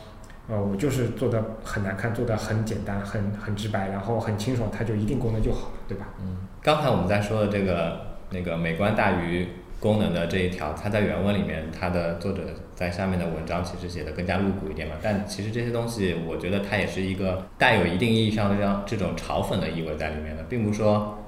[0.46, 6.08] 呃，我就是做的很难看，做的很简单，很很直白，然后很清爽，它就一定功能就好了，对吧？
[6.20, 7.98] 嗯，刚才我们在说的这个
[8.30, 9.48] 那个美观大于
[9.80, 12.42] 功能的这一条，它在原文里面，它的作者
[12.74, 14.96] 在下面的文章其实写的更加露骨一点嘛。
[15.02, 21.23] 但其实这些东西，我觉得它也是一个带有一定意义上的这样这种嘲讽的意味在里面的，并不是说，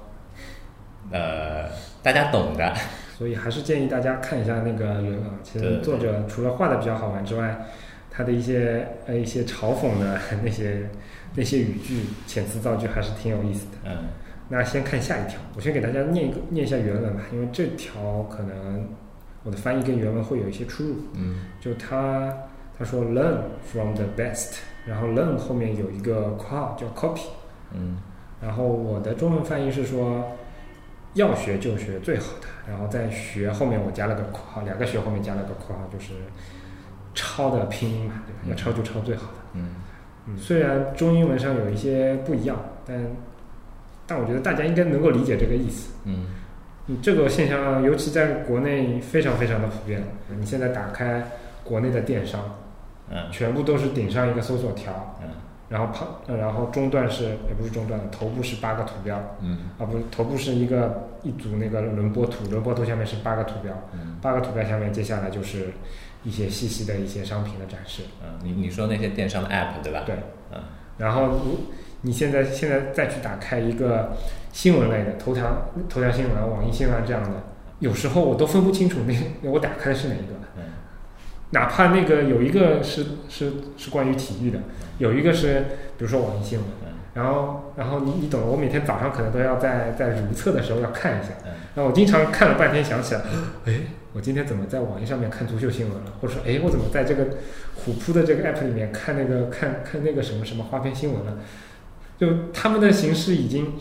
[1.10, 1.68] 呃，
[2.02, 2.74] 大家懂的。
[3.16, 5.30] 所以还是建议大家看一下那个原文啊。
[5.42, 7.66] 其实作者除了画的比较好玩之外，
[8.10, 10.88] 他的一些呃一些嘲讽的 那些
[11.34, 13.78] 那些语句、遣词造句还是挺有意思的。
[13.86, 13.96] 嗯
[14.48, 18.86] 那先看下一条，我先给大家念一个念一下原文吧，因为这条可能
[19.42, 20.94] 我的翻译跟原文会有一些出入。
[21.14, 22.32] 嗯就他
[22.78, 27.22] 他说 learn from the best，然后 learn 后面有一个括号叫 copy，
[27.72, 27.96] 嗯
[28.40, 30.24] 然后我的中文翻译是说
[31.16, 36.12] 要学就学最好的，然后在学后面我加了个括号，两个学后面加了个括号，就是
[37.14, 38.38] 抄的拼音嘛，对吧？
[38.44, 39.38] 嗯要抄就抄最好的。
[39.54, 39.74] 嗯
[40.28, 42.96] 嗯，虽然中英文上有一些不一样，但
[44.06, 45.90] 但我觉得大家应该能够理解这个意思。
[46.04, 46.26] 嗯
[46.88, 50.04] 嗯，这个现象尤其在国内非常非常的普遍。
[50.38, 51.24] 你现在打开
[51.64, 52.58] 国内的电商，
[53.10, 55.28] 嗯全部都是顶上一个搜索条，嗯
[55.68, 65.72] 然后旁，呃然后中段是也不是中段，头部是八个图标，嗯啊不是头部是一个一组那个轮播图，轮播图下面是八个图标，嗯八个图标下面接下来就是
[66.22, 68.02] 一些细细的一些商品的展示。
[68.22, 70.02] 嗯，你你说那些电商的 app 对吧？
[70.06, 70.14] 对，
[70.52, 70.60] 嗯
[70.98, 71.58] 然后你
[72.02, 74.16] 你现在现在再去打开一个
[74.52, 77.42] 新闻类的头条头条新闻、网易新闻这样的，
[77.80, 80.34] 有时候我都分不清楚那我打开的是哪一个。
[80.56, 80.62] 嗯
[81.50, 84.58] 哪怕那个有一个是是是关于体育的，
[84.98, 85.60] 有一个是
[85.96, 93.22] 比如说网易新闻，嗯然后然后你你懂的，我每天早上可能都要在在如厕的时候要看一下，嗯然后我经常看了半天想起来，
[93.64, 93.80] 哎，
[94.12, 96.12] 我今天怎么在网易上面看足球新闻了？
[96.20, 97.26] 或者说，哎，我怎么在这个
[97.74, 101.38] 虎扑的这个 app 里面看那个看看那个什么什么花边新闻了？
[102.18, 103.74] 就他们的形式已经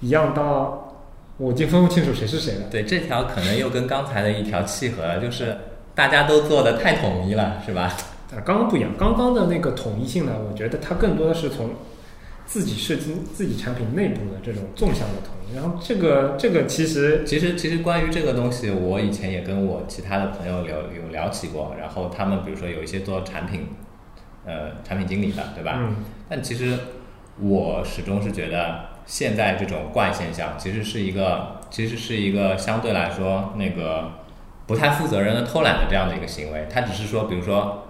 [0.00, 1.02] 一样到
[1.38, 2.66] 我已经分不清楚谁是谁了。
[2.70, 5.56] 对，这条可能又跟刚才的一条契合了，就是
[5.96, 7.92] 大家都做的太统一了，是吧？
[8.30, 11.70] 啊，刚刚不一样，刚刚的那个统一性呢，我觉得它更多的是从
[12.44, 15.56] 自己设计自己产品内部的这种纵向的统一。
[15.56, 23.68] 然后这个这个其实其实其实关于这个东西，我以前也跟我其他的朋友聊有聊起过，然后他们比如说有一些做产品，
[24.44, 25.76] 呃，产品经理的，对吧？
[25.78, 25.96] 嗯
[26.28, 26.76] 但其实
[27.40, 34.10] 我始终是觉得，现在这种怪现象其实是一个，其实是一个相对来说那个
[34.66, 36.66] 不太负责任的偷懒的这样的一个行为。
[36.72, 37.86] 它只是说，比如说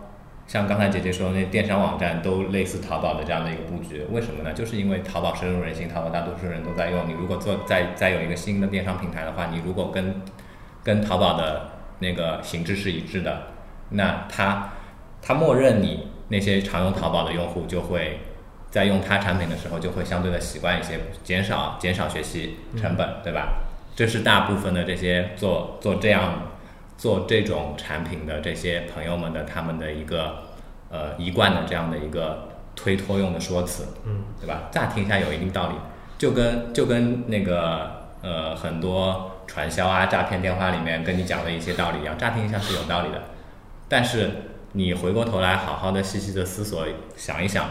[0.47, 4.53] 像刚才姐姐说那电商网站都类似淘宝的这样的一个布局，为什么呢？
[4.53, 7.09] 就是因为淘宝深入人心，淘宝大多数人都在用。
[7.09, 10.21] 你如果做再再有一个新的电商平台的话，你如果跟
[10.85, 13.49] 跟淘宝的那个形制是一致的，
[13.91, 14.71] 那它
[15.23, 18.21] 它默认你那些常用淘宝的用户就会
[18.71, 23.55] 在用它产品的时候就会相对的习惯一些，减少减少学习成本，对吧？
[23.97, 26.43] 这是大部分的这些做做这样
[26.97, 30.45] 做这种产品的这些朋友们的他们的一个
[30.91, 34.69] 呃一贯的这样的一个推脱用的说辞，嗯，对吧？
[34.71, 35.75] 乍听一下有一定道理，
[36.19, 43.23] 就跟就跟那个呃很多传销啊、诈骗电话里面跟你讲的一些道理一样，乍听一下是有道理的，
[43.89, 44.31] 但是
[44.73, 47.69] 你回过头来好好的细细的思索想一想，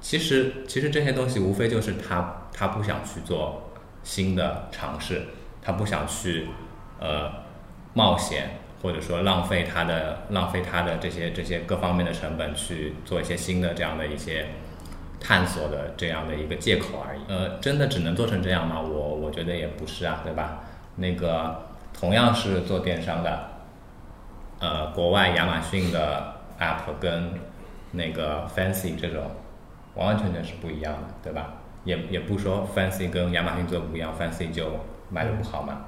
[0.00, 3.70] 其实其实这些东西无非就是他他不想去做
[4.02, 5.22] 新的尝试，
[5.62, 6.48] 他不想去
[7.00, 7.30] 呃
[7.92, 14.44] 冒险，或者说浪费他的浪费他的这些这些各方面的成本去做一些新的这样的一些
[15.18, 17.20] 探索的这样的一个借口而已。
[17.28, 18.78] 呃，真的只能做成这样吗？
[18.78, 20.60] 我我觉得也不是啊，对吧？
[20.96, 21.62] 那个
[21.98, 23.48] 同样是做电商的，
[24.60, 27.32] 呃，国外亚马逊的 app 跟
[27.92, 29.30] 那个 Fancy 这种
[29.94, 31.54] 完完全全是不一样的，对吧？
[31.84, 35.86] 也也不说 Fancy 跟亚马逊做的不一样，Fancy 就卖的不好嘛。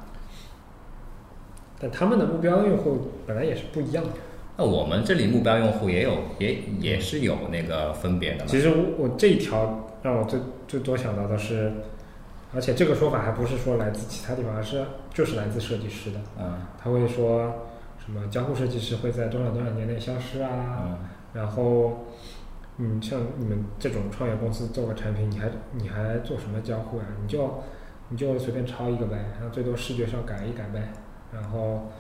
[1.79, 4.11] 但他们的目标用户本来也是不一样的。
[4.57, 8.47] 那我们这里目标用户也有也也是有那个分别的。
[8.47, 11.73] 其实我我这一条让我最最多想到的是，
[12.55, 16.21] 而且这个说法还不是说来自其他地方，而是就是来自设计师的。
[16.39, 17.53] 嗯他会说
[18.05, 20.99] 什么交互设计师会在多少多少年内消失啊，嗯
[21.35, 22.07] 然后，
[22.79, 27.05] 嗯，像你们这种创业公司做个产品，你还你还做什么交互啊？
[27.21, 27.63] 你就
[28.09, 30.93] 你就随便抄一个呗，然后最多视觉上改一改呗，
[31.41, 31.91] 然后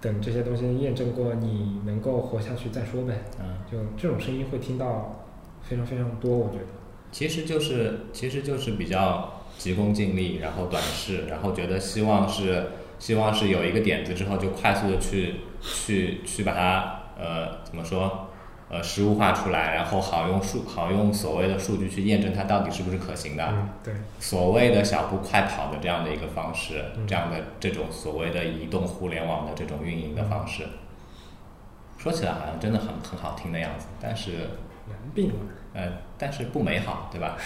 [0.00, 3.24] 等这些东西验证过，你能够活下去再说呗。
[3.40, 5.26] 嗯，就这种声音会听到
[5.62, 6.64] 非常非常多，我觉得。
[7.10, 18.28] 其实就是其实就是比较急功近利，然后短视，然后觉得希望是希望是有一个点子之后就快速的去去去把它呃怎么说
[18.68, 23.44] 呃实物化出来，然后好用数好用所谓的数据去验证它到底是不是可行的。
[23.46, 30.64] 嗯，对，所谓的小步快跑的这样的一个方式，嗯这样的这种所谓的移动互联网的这种运营的方式，
[31.98, 35.34] 说起来好像真的很很好听的样子，但是人病了。
[35.74, 37.36] 呃，但是不美好，对吧？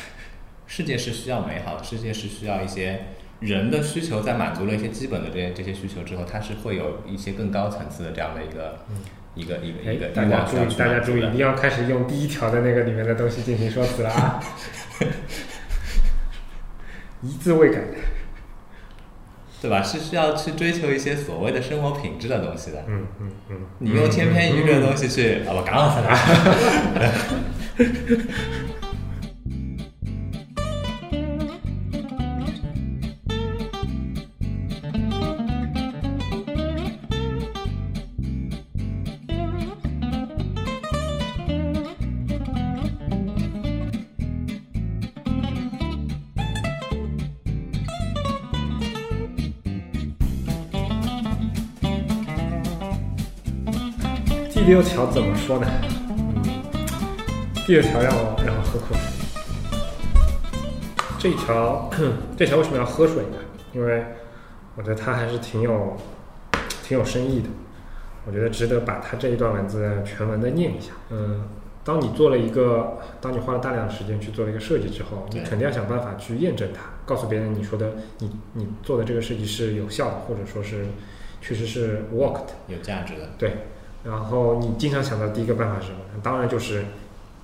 [0.67, 3.07] 世界是需要美好的，世界是需要一些
[3.41, 8.81] 人的需求，在满足了一些基本的这些这些需求之后，它是会有一些更高层次的这样的一个、
[9.39, 14.41] 一个一个哎一个，大家注意，大家注意，一定要开始用第一条的那个里面的东西进行说辞了啊！
[17.23, 17.81] 一字未改。
[19.61, 19.83] 对吧？
[19.83, 22.85] 是需要去追求一些所谓的生活品质的东西的。
[22.87, 23.57] 嗯嗯嗯。
[23.79, 26.17] 你用千篇一律的东西去，啊，我讲死了。
[54.69, 55.67] 第六条怎么说呢？
[56.11, 56.43] 嗯，
[57.67, 59.01] 第六条让我让我喝口水。
[61.19, 61.89] 这一条，
[62.37, 63.39] 这条为什么要喝水呢？
[63.73, 64.05] 因为
[64.77, 65.97] 我觉得它还是挺有
[66.83, 67.49] 挺有深意的。
[68.27, 70.93] 我觉得值得把它这一段文字全文的念一下。
[71.09, 71.49] 嗯，
[71.83, 80.85] 当你做了一个，当你花了大量的时间去做了一个设计之后，你肯定要想办法去验证它，告诉别人你说的你你做的这个设计是有效的，或者说是
[81.41, 82.49] 确实是 worked。
[82.67, 83.55] 有价值的，对，
[84.05, 85.99] 然后你经常想到第一个办法是什么？
[86.23, 86.85] 当然就是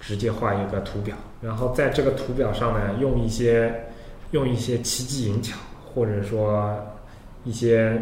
[0.00, 3.86] 直接画一个图表，然后在这个图表上呢，用一些
[4.32, 6.76] 用一些奇技淫巧，或者说
[7.44, 8.00] 一些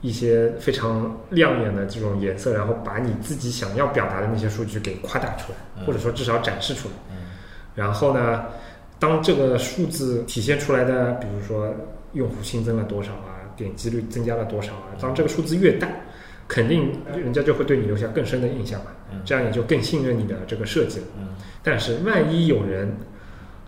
[0.00, 6.94] 一些非常亮眼的这种颜色，然后把你自己想要表达的那些数据给夸大出来，嗯或者说至少展示出来。
[7.10, 7.16] 嗯
[7.74, 8.44] 然后呢，
[9.00, 11.74] 当这个数字体现出来的，比如说
[12.12, 15.88] 用户新增了多少啊，点击率增加了多少啊，当这个数字越大，
[16.46, 21.06] 肯定人家就会对你留下更深的印象嘛，嗯这样也就更信任你的这个设计了。
[21.18, 21.28] 嗯
[21.62, 22.94] 但是万一有人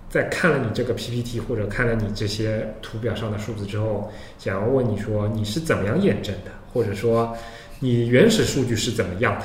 [0.08, 7.34] 在看了你这个 PPT 或者看了你这些图表上的数字之后，想要问你说你是怎么样验证的，或者说
[7.80, 9.44] 你原始数据是怎么样的，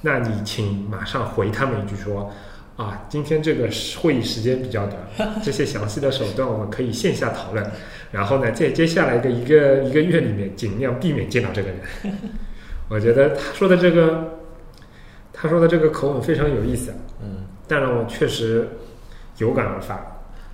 [0.00, 2.30] 那你请马上回他们一句说。
[2.74, 3.68] 啊，今天这个
[4.00, 7.64] 会议时间比较短， 这些详细的手段我们可以线下讨论。
[8.10, 11.78] 然后呢，在接下来的一个一个月里面，尽量避免见到这个人。
[12.92, 14.38] 我觉得他说的这个，
[15.32, 16.92] 他说的这个口吻非常有意思。
[17.22, 18.68] 嗯但让我确实
[19.38, 19.98] 有感而发。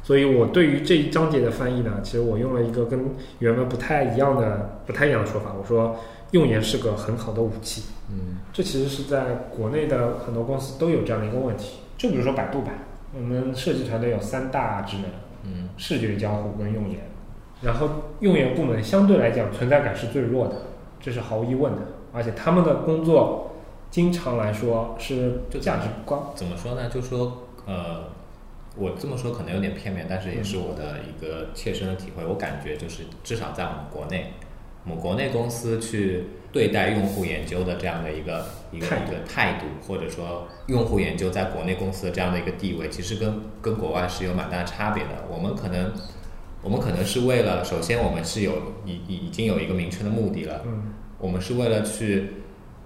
[0.04, 3.00] 所以我对于这一章节的翻译呢，其实我用了一个跟
[3.40, 5.52] 原文不太一样的、不太一样的说法。
[5.60, 5.98] 我说
[6.30, 7.82] 用言是个很好的武器。
[8.08, 11.80] 嗯这其实是在国内的很多公司都有这样的一个问题。
[11.96, 12.70] 就比如说百度吧，
[13.16, 15.06] 我们设计团队有三大职能：
[15.42, 17.00] 嗯视觉交互跟用言。
[17.60, 20.54] 然后用言部门相对来讲存在感是最弱的，
[21.00, 21.80] 这是毫无疑问的。
[22.18, 23.52] 而且他们的工作
[23.92, 26.20] 经常来说是就价值观。
[26.34, 26.90] 怎么说呢？
[26.90, 28.10] 就说呃，
[28.76, 32.26] 我这么说可能有点片面，但是也是我的一个切身的体会。
[32.26, 34.32] 我感觉就是至少在我们国内，
[34.84, 45.10] 我们国内公司去对待用户研究的这样的一个一个态度一个态度，或者说用户研究在国内公司的这样的一个地位，其实跟跟国外是有蛮大差别的。
[45.30, 45.92] 我们可能
[46.62, 48.52] 我们可能是为了，首先我们是有
[48.84, 52.30] 已已已经有一个明确的目的了，嗯我们是为了去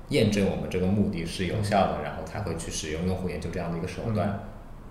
[0.09, 4.49] 验证我们这个目的是有效的，然后才会去使用用户研究这样的一个手段。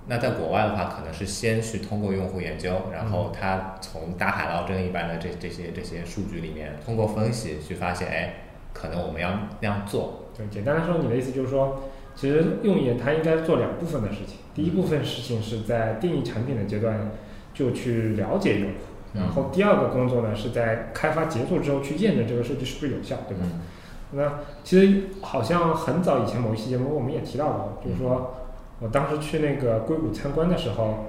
[0.08, 8.34] 那在国外的话，可能是先去通过用户研究，然后他从大海捞针一般的这这些这些数据里面，通过分析去发现，哎，
[8.74, 10.32] 可能我们要那样做。
[10.36, 11.84] 对，简单来说，你的意思就是说，
[12.16, 14.38] 其实用研它应该做两部分的事情。
[14.56, 17.12] 第一部分事情是在定义产品的阶段
[17.54, 23.44] 就去了解用户，嗯然后第二个工作呢是在开发结束之后去验证这个设计是不是有效，对吧？
[23.44, 23.62] 嗯。
[24.14, 28.36] 那其实好像很早以前某一期节目我们也提到过，就是说
[28.80, 31.06] 我当时去那个硅谷参观的时候，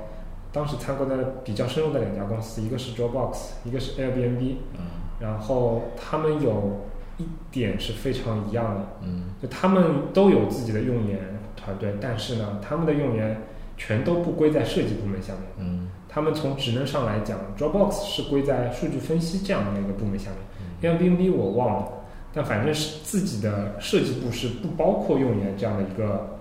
[0.52, 4.80] 当时参观的比较深入的两家公司，一个是 Dropbox，一个是 Airbnb，嗯。
[5.20, 6.80] 然后他们有
[7.18, 9.30] 一点是非常一样的，嗯。
[9.40, 11.18] 就他们都有自己的用研
[11.56, 13.42] 团队，但是呢，他们的用研
[13.76, 15.42] 全都不归在设计部门下面。
[15.58, 15.81] 嗯
[16.14, 21.88] 他们从职能上来讲，Dropbox 是归在数据分析这样的一个部门下面嗯，Airbnb 我忘了，
[22.34, 26.38] 但反正是自己的设计部是不包括用研这样的一个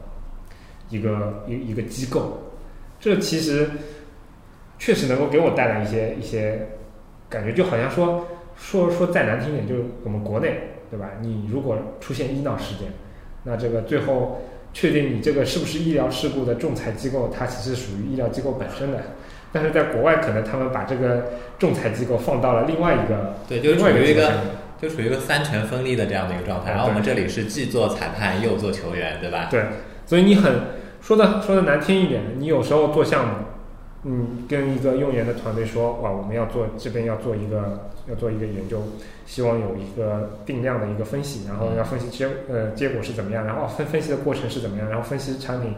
[0.89, 2.37] 一个一一个机构。
[2.99, 3.69] 这其实
[4.77, 6.67] 确实能够给我带来一些一些
[7.29, 11.11] 感觉，就好像说说说再难听点，就是我们国内对吧？
[11.21, 12.91] 你如果出现医闹事件，
[13.43, 14.41] 那这个最后
[14.73, 19.01] 确定你这个是不是医疗事故的仲裁机构，它其实属于医疗机构本身的。
[19.51, 21.25] 但是在国外，可能他们把这个
[21.59, 24.31] 仲裁机构放到了另外一个对，就另外处于一个
[24.81, 26.71] 就处于一个三权分立的这样的一个状态。
[26.71, 29.47] 然后我们这里是既做裁判又做球员，对吧？
[29.51, 29.63] 对，
[30.05, 30.53] 所以你很
[31.01, 33.33] 说的说的难听一点，你有时候做项目，
[34.03, 38.81] 嗯，跟一个用研的团队说，哇，我们要做这边要做一个要做一个研究，
[39.25, 45.75] 希望有一个定量的一个分析，然后要分析结呃结果是怎么样，然后分分析的过程是怎么样，然后分析产品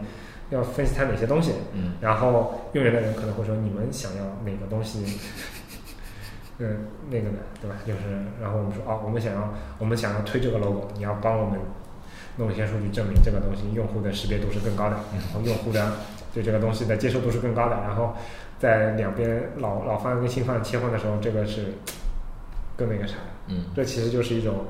[0.54, 5.18] 要分析它哪些东西，嗯然后用人的人可能会说，你们想要哪个东西？
[6.58, 7.76] 嗯， 那个呢，对吧？
[7.86, 8.00] 就是，
[8.40, 11.58] 然后我们说，哦，我们想要，我们想要推这个 logo，你要帮我们
[12.36, 15.92] 弄一些数据证明这个东西用户的识别度是更高的，然后用户的
[16.32, 18.14] 对这个东西的接受度是更高的，然后
[18.60, 21.72] 在两边老老方案跟新方案切换的时候，这个是
[22.76, 23.22] 更那个啥的。
[23.48, 24.64] 嗯，这其实就是一种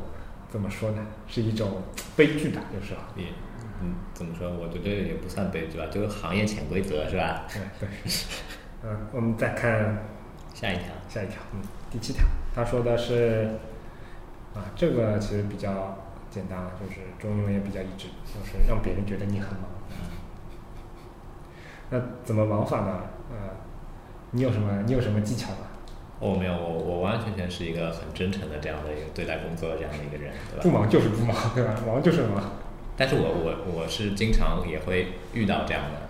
[0.51, 0.99] 怎么说呢？
[1.29, 1.83] 是一种
[2.16, 3.01] 悲剧吧，有时候。
[4.14, 4.48] 怎么说？
[4.50, 7.44] 我觉得也不算悲剧吧，就是行业潜规则是吧？
[7.53, 7.88] 对对。
[8.85, 9.98] 嗯，我们再看
[10.55, 10.87] 下一条。
[11.09, 12.24] 下一条，嗯，第七条，
[12.55, 13.50] 他说的是
[14.55, 15.98] 啊，这个其实比较
[16.31, 19.64] 简单了，就是中文也比较一致，就是让别人觉得你很忙。
[21.90, 23.00] 那怎么忙法呢？
[23.31, 23.37] 呃，
[24.31, 25.59] 你有什么你有什么技巧吗？
[26.20, 30.62] 哦，没有，我我完完全全是一个很真诚的这样的一个对待工作的这样的一个人，对吧？
[30.62, 31.74] 不忙就是不忙，对吧？
[31.87, 32.42] 忙就是忙。
[32.96, 36.09] 但是我我我是经常也会遇到这样的，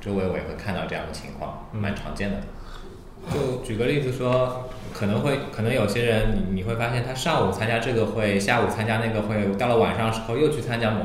[0.00, 1.80] 周围我也会看到这样的情况，嗯。
[1.80, 2.36] 蛮常见的。
[3.32, 11.00] 就举个例子说，可能会可能有些人你你会发现他上午参加这个会，下午参加那个会，到了晚上时候又去参加某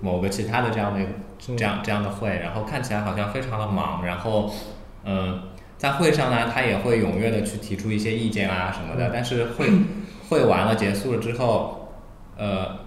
[0.00, 1.00] 某个其他的这样的
[1.38, 4.50] 这样这样的会，然后看起来好像非常的忙，然后
[5.04, 5.42] 嗯、
[5.76, 9.10] 在会上呢，他也会踊跃的去提出一些意见啊什么的，嗯。
[9.12, 9.70] 但是会
[10.30, 11.92] 会完了结束了之后，
[12.38, 12.78] 呃，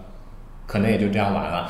[0.68, 1.70] 可能也就这样完了。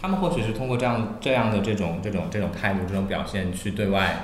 [0.00, 4.16] 他们或许是通过这样这样的这种这种这种态度、这种表现，去对外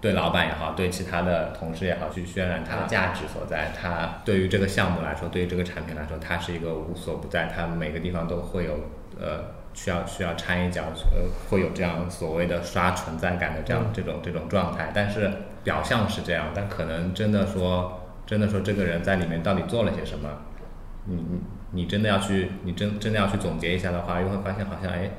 [0.00, 3.70] 对老板也好，对其他的同事也好，去渲染他的价值所在。
[3.80, 8.72] 他对于这个项目来说，对于这个产品来说，它是一个无所不在，它每个地方都会有
[9.16, 14.90] 呃需要需要掺一脚，呃会有这样所谓的刷存在感的这样嗯这种这种状态。
[14.92, 15.30] 但是
[15.62, 20.28] 表象是这样，但可能真的说真的说这个人在里面到底做了些什么，
[21.04, 21.40] 你你
[21.72, 25.10] 你真的要去，你真真的要去总结一下的话，又会发现好像哎，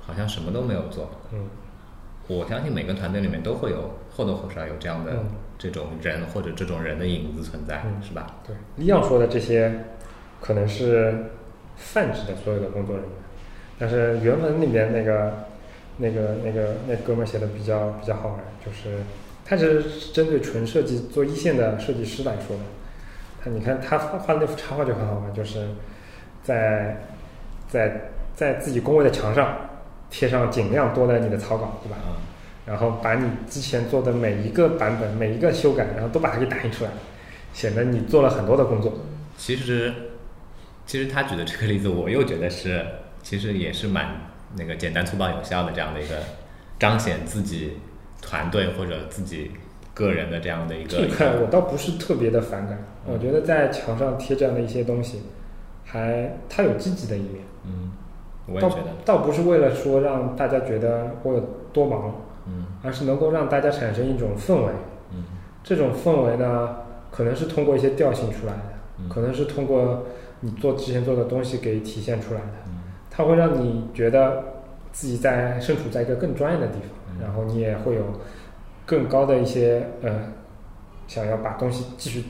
[0.00, 1.10] 好像什么都没有做。
[1.32, 1.46] 嗯
[2.28, 5.24] 我相信每个团队里面都会有或多或少有这样的嗯
[5.56, 8.26] 这种人或者这种人的影子存在，嗯是吧？
[8.46, 9.84] 对，李阳说的这些
[10.38, 11.30] 可能是
[11.76, 13.12] 泛指的所有的工作人员，
[13.78, 15.46] 但是原文里面那个
[15.96, 18.98] 那个那个那哥们儿写的比较比较好玩，就是
[19.46, 22.62] 他只是针对纯设计做一线的设计师来说的。
[23.42, 25.68] 他你看他画的那幅插画就很好玩，就是
[26.48, 26.96] 在
[27.68, 29.54] 在在自己工位的墙上
[30.08, 31.98] 贴上尽量多的你的草稿，对吧？
[32.06, 32.14] 嗯
[32.68, 36.90] 然后把你之前做的每一个版本、每一个修改，然后都把它给打印出来，
[37.54, 38.92] 显得你做了很多的工作。
[39.38, 39.90] 其实，
[40.84, 42.84] 其实他举的这个例子，我又觉得是，
[43.22, 44.20] 其实也是蛮
[44.54, 46.16] 那个简单粗暴有效的这样的一个
[46.78, 47.78] 彰显自己
[48.20, 49.50] 团队或者自己
[49.94, 50.90] 个人的这样的一个。
[50.90, 55.22] 这块我倒不是特别的反感，嗯我觉得在墙上贴这样的一些东西，
[55.90, 57.42] 还它有积极的一面。
[57.64, 57.90] 嗯，
[58.46, 61.40] 我也倒觉得，倒不是为了说让大家觉得我有
[61.72, 62.14] 多忙，
[62.46, 64.72] 嗯而是能够让大家产生一种氛围。
[65.12, 65.24] 嗯
[65.64, 66.76] 这种氛围呢，
[67.10, 68.62] 可能是通过一些调性出来的，
[68.98, 70.04] 嗯可能是通过
[70.40, 72.46] 你做之前做的东西给体现出来的。
[72.66, 72.74] 嗯
[73.10, 74.44] 它会让你觉得
[74.92, 78.02] 自己在身处在一个更专业的地方，嗯然后你也会有
[78.86, 80.20] 更高的一些呃，
[81.08, 82.24] 想要把东西继续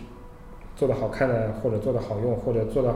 [0.74, 2.94] 做的好看的，或者做的好用，或者做的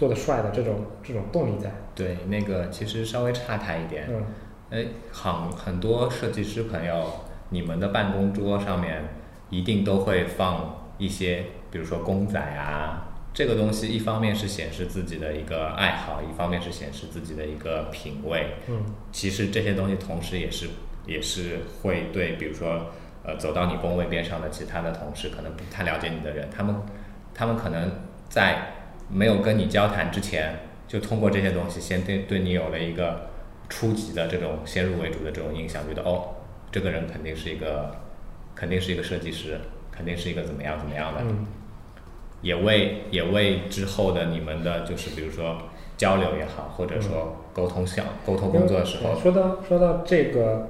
[0.00, 1.70] 做的帅的这种这种动力在。
[1.94, 4.24] 对，那个其实稍微岔开一点，嗯，
[4.70, 7.20] 哎，很很多设计师朋友，
[7.50, 9.10] 你们的办公桌上面
[9.50, 18.54] 一定都会放一些，比如说公仔啊，这个东西一方面是显示自己的一个爱好，一方面是显示自己的一个品味。
[18.68, 18.82] 嗯，
[19.12, 20.66] 其实这些东西同时也是
[21.04, 22.86] 也是会对，比如说
[23.22, 26.74] 呃走到你工位边上的其他的同事，可能不太了解你的人，他们
[27.34, 27.90] 他们可能
[28.30, 28.79] 在
[29.12, 33.28] 没有跟你交谈之前，就通过这些东西先对对你有了一个
[33.68, 36.36] 初级的这种先入为主的这种印象，觉得哦，
[36.70, 37.96] 这个人肯定是一个
[38.54, 39.58] 肯定是一个设计师，
[39.90, 41.46] 肯定是一个怎么样怎么样的，嗯，
[42.42, 45.58] 也为也为之后的你们的就是比如说
[45.96, 50.68] 交流也好，或者说沟通项沟通工作的时候，说到说到这个，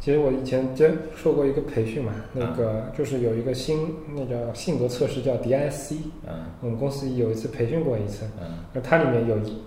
[0.00, 5.96] 其实我以前接受过一个培训嘛，那个就是有一个新那个性格测试叫 DISC，
[6.26, 9.62] 嗯我们公司有一次培训过一次，嗯那它里面有一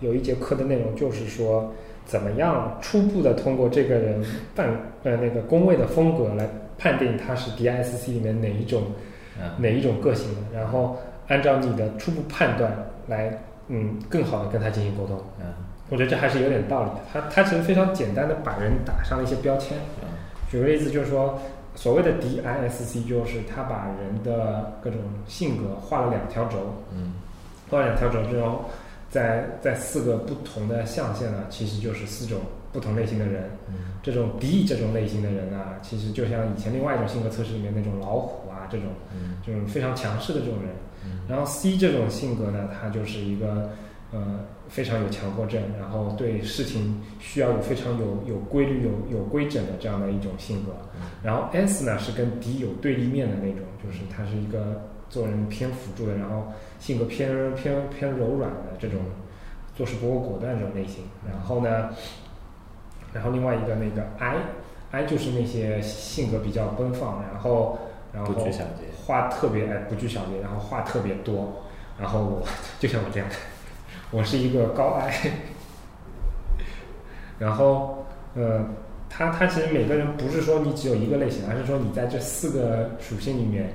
[0.00, 1.72] 有一节课的内容就是说，
[2.04, 4.22] 怎么样初步的通过这个人
[4.54, 4.68] 办
[5.04, 8.82] 呃那个工位的风格来判定他是 DISC 里面哪一种
[9.40, 10.96] 嗯哪一种个性的，然后
[11.28, 12.76] 按照你的初步判断
[13.06, 15.16] 来嗯更好的跟他进行沟通。
[15.40, 15.46] 嗯
[15.88, 16.96] 我觉得这还是有点道理的。
[17.12, 19.78] 他他其实非常简单的把人打上了一些标签。
[20.02, 20.08] 嗯
[20.48, 21.40] 举个例子，就是说
[21.74, 27.14] 所谓的 DISC，就是他把人的各种性格画了两条轴，嗯
[27.68, 28.66] 画了两条轴之后，
[29.10, 32.38] 在在四个不同的象限呢，其实就是四种
[32.72, 33.50] 不同类型的人。
[33.68, 33.74] 嗯
[34.04, 40.70] 这种 D 这种类型的人啊，其实就像以前另外一种性格测试里面那种老虎啊，这种嗯这种非常强势的这种人。
[41.04, 43.70] 嗯然后 C 这种性格呢，他就是一个
[44.12, 50.72] 呃非常有强迫症，然后对事情需要有非常有有规律、有有规整的这样的一种性格。
[51.22, 56.46] 然后 S 呢是跟 D 有对立面的那种，就是他是一个做人偏辅助的，然后
[56.78, 59.00] 性格偏偏偏柔软的这种
[59.74, 61.04] 做事不够果断这种类型。
[61.26, 61.90] 然后呢，
[63.12, 67.78] 然后另外一个那个 I，I 就是那些性格比较奔放，然后
[68.12, 68.34] 然后
[69.04, 71.62] 话特别哎不拘小节，然后话特别多，
[71.98, 72.46] 然后我
[72.80, 73.34] 就像我这样的，
[74.10, 75.12] 我是一个高矮
[77.38, 78.64] 然后呃，
[79.08, 83.74] 他他其实每个人不是说你只有一个类型，而是说你在这四个属性里面，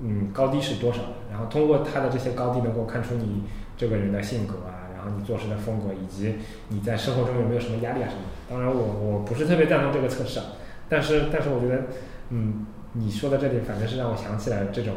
[0.00, 1.00] 嗯，高低是多少，
[1.30, 3.42] 然后通过他的这些高低能够看出你
[3.76, 6.36] 这个人的性格啊，然后你做事的风格，以及
[6.68, 8.28] 你在生活中有没有什么压力啊什么的。
[8.50, 10.46] 当然我我不是特别赞同这个测试啊，
[10.88, 11.82] 但是但是我觉得，
[12.30, 14.94] 嗯，你说的这点反正是让我想起来这种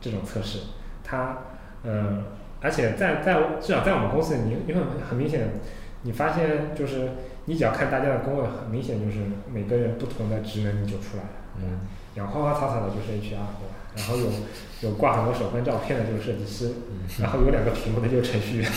[0.00, 0.58] 这种测试，
[1.04, 1.36] 它
[1.82, 2.22] 嗯，
[2.60, 5.48] 而且在在至少在我们公司，你你很很明显，
[6.02, 7.10] 你发现就是
[7.46, 9.18] 你只要看大家的工位，很明显就是
[9.52, 11.30] 每个人不同的职能你就出来了。
[11.62, 11.80] 嗯
[12.16, 13.74] 养花花草草的就是 HR 对吧？
[13.94, 14.26] 然后有
[14.80, 16.72] 有挂很多手办照片的就是设计师，
[17.20, 18.70] 然后有两个屏幕的就是程序员。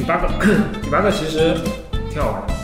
[0.00, 0.28] 第八个，
[0.80, 1.54] 第八个其实
[2.08, 2.54] 挺好玩的。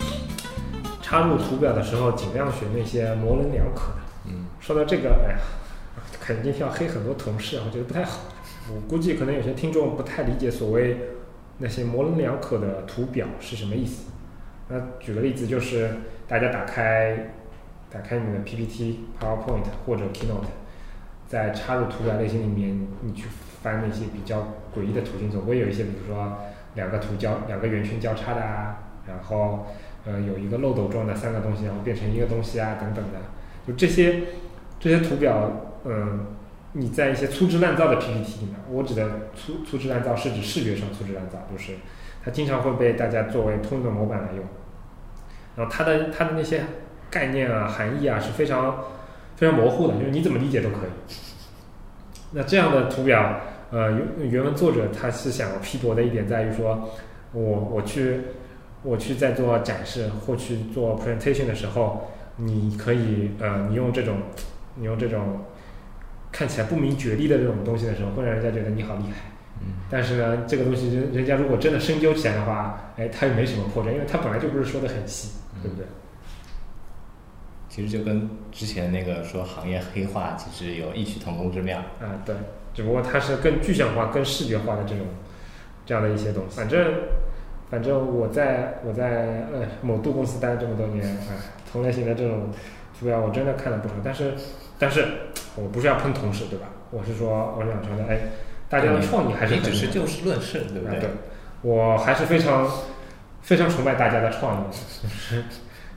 [1.02, 3.98] 插入图表的时候，尽量选那些模棱两可的。
[4.24, 5.38] 嗯说到这个，哎呀，
[6.18, 8.20] 肯定要黑很多同事啊，我觉得不太好。
[8.74, 10.96] 我估计可能有些听众不太理解所谓
[11.58, 14.04] 那些模棱两可的图表是什么意思。
[14.68, 15.90] 那举个例子，就是
[16.26, 17.34] 大家打开
[17.90, 20.46] 打开你的 PPT、PowerPoint 或者 Keynote，
[21.28, 23.26] 在插入图表类型里面，你去
[23.62, 26.38] 翻那些比较诡异的图形，总会有一些，比如说
[26.74, 29.66] 两个图交两个圆圈交叉的啊，然后
[30.04, 33.18] 呃有一个漏斗状的三个东西，然后变成一个东西啊等等的，
[33.66, 34.22] 就这些
[34.80, 35.50] 这些图表，
[35.84, 36.26] 嗯，
[36.72, 41.74] 你在一些粗制滥造的 PPT 里面，我指的粗粗制滥造是指视觉上粗制滥造，就是
[42.24, 44.44] 它经常会被大家作为通用的模板来用，
[45.56, 46.62] 然后它的它的那些
[47.10, 48.84] 概念啊、含义啊是非常
[49.36, 51.14] 非常模糊的，就是你怎么理解都可以。
[52.32, 53.40] 那这样的图表，
[53.72, 56.88] 呃，原原文作者他是想批驳的一点在于说，
[57.32, 58.20] 我我去
[58.82, 62.06] 我去在做展示或去做 presentation 的时候，
[62.36, 64.18] 你可以呃，你用这种
[64.74, 65.42] 你用这种
[66.30, 69.30] 看起来不明觉厉的这种东西的时候，会让人家觉得你好厉害。
[69.62, 75.30] 嗯，但是呢，这个东西人人家如果真的深究起来的话，哎，他又没什么破绽，因为他本来就不是说的很细，
[75.62, 75.86] 对不对？
[77.70, 81.78] 其实就跟之前那个说行业黑化，其实有异曲同工之妙。
[81.78, 82.34] 啊，对，
[82.74, 85.06] 只不过它是更具象化、更视觉化的这种
[85.84, 86.56] 这样的一些东西。
[86.56, 86.94] 反正
[87.70, 91.36] 反正我在我在呃某度公司待了这么多年，哎，
[91.70, 92.50] 同类型的这种
[92.98, 93.94] 图表我真的看了不少。
[94.04, 94.34] 但是
[94.78, 95.06] 但是
[95.56, 96.66] 我不是要喷同事，对吧？
[96.90, 98.18] 我是说我想说的，哎，
[98.68, 101.10] 大家的创意还是很你只是就事论事，对不啊，对对？，
[101.62, 102.68] 我还是非常
[103.40, 104.64] 非常崇拜大家的创意，
[105.02, 105.44] 就是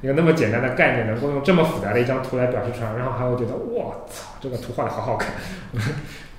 [0.02, 5.32] 一个那么简单的概念，能够用这么复杂的一张图来表示出来，然后还会觉得我操，这个图画的好好看，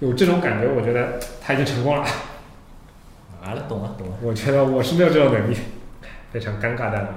[0.00, 2.02] 有这种感觉，我觉得他已经成功了。
[3.42, 4.14] 啊了，懂了，懂了。
[4.22, 5.56] 我觉得我是没有这种能力，
[6.32, 7.08] 非常尴尬的，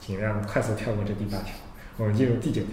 [0.00, 1.54] 尽量快速跳过这第八条，
[1.98, 2.72] 我们进入第九条。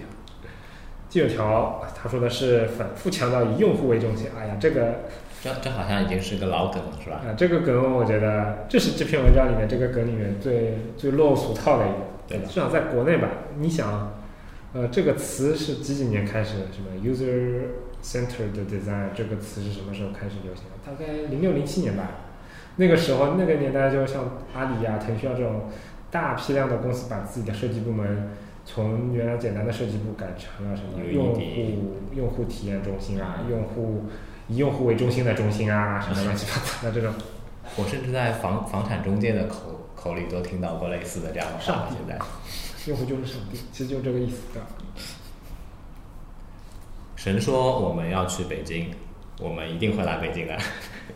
[1.10, 5.00] 第九条他说的是反复强调以用户为中心，哎呀，这个
[5.42, 7.20] 这这好像已经是个老梗了，是吧？
[7.26, 11.96] 啊，这个梗我觉得这是这篇文章里面这个梗里面最最落俗套的一个，
[12.26, 13.28] 对的至少在国内吧。
[13.58, 14.14] 你想，
[14.72, 16.64] 呃，这个词是几几年开始的？
[16.72, 17.66] 什么 user
[18.02, 20.70] centered design 这个词是什么时候开始流行的？
[20.84, 22.10] 大概零六零七年吧。
[22.76, 25.68] 那个时候那个年代，就像阿里呀、腾讯啊这种
[26.10, 28.30] 大批量的公司，把自己的设计部门
[28.64, 31.40] 从原来简单的设计部改成了什么用户
[32.14, 34.06] 用户体验中心啊，用户
[34.48, 37.12] 以用户为中心的中心啊，什么乱七八糟的这种。
[37.76, 42.18] 我甚至在房房产中介的口口里都听到过类似的这样的话现在，
[42.86, 44.60] 用户就是上帝，其实就这个意思的。
[47.22, 48.90] 神说我们要去北京，
[49.38, 50.58] 我们一定会来北京的。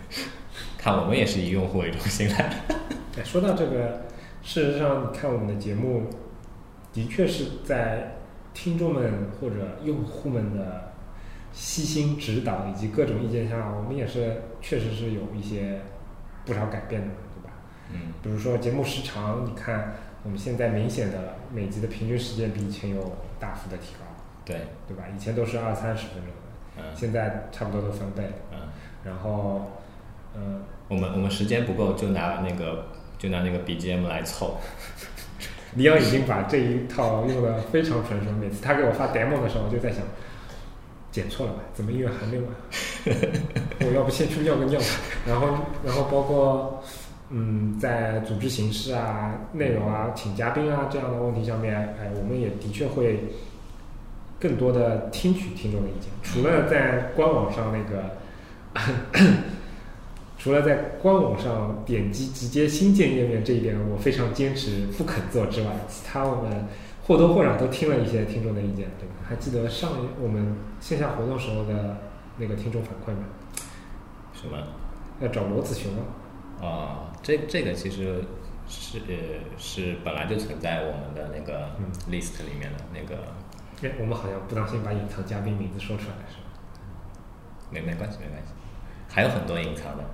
[0.79, 2.77] 看我们也是以用户为中心来的。
[3.19, 4.03] 哎，说到这个，
[4.41, 6.05] 事实上，你看我们的节目，
[6.93, 8.19] 的确是在
[8.55, 10.93] 听众们或者用户们的
[11.53, 15.81] 悉心指导以及各种意见下，我们也是确实是有一些
[16.45, 17.51] 不少改变的，对吧？
[17.93, 24.06] 嗯，比如说节目时长，你看我们现在明显的每集的平均时间比以前有大幅的提高，
[24.47, 24.57] 对，
[24.89, 25.05] 对吧？
[25.15, 28.23] 以前都是二三十分钟的，嗯现在差不多都翻倍。
[28.53, 28.59] 嗯，
[29.05, 29.73] 然后，
[30.35, 32.87] 嗯、我们我们时间不够，就拿那个
[33.19, 34.57] 就拿那个 BGM 来凑。
[35.75, 38.31] 李阳已经把这一套用的非常纯熟。
[38.41, 40.01] 每次他给我发 demo 的时候，我就在想，
[41.11, 41.59] 剪错了吧？
[41.75, 42.47] 怎么音乐还没完？
[43.81, 44.87] 我要不先去尿个尿吧。
[45.27, 45.49] 然后，
[45.85, 46.83] 然后包括
[47.29, 53.21] 嗯，在组织形式啊、内容啊、请嘉宾啊这样的问题上面，哎，我们也的确会
[54.41, 56.11] 更多的听取听众的意见。
[56.23, 58.17] 除了在官网上那个。
[60.39, 66.67] 除了在官网上点击直接新建页面这一点我非常坚持不肯做之外，其他我们
[67.05, 69.15] 或多或少都听了一些听众的意见，对吧？
[69.27, 71.97] 还记得上一我们线下活动时候的
[72.37, 73.25] 那个听众反馈吗？
[74.35, 74.59] 什么？
[75.21, 76.03] 要找罗子雄吗，
[76.61, 78.23] 啊、这这个其实
[78.69, 79.15] 是呃
[79.57, 83.23] 是本来就存在我们的那个嗯 list 里面的那个，
[83.83, 86.43] 哎，我们好像不当心把隐藏嘉宾名字说出来了，是吧？
[87.71, 88.53] 没没关系没关系，
[89.13, 90.05] 还有很多隐藏的，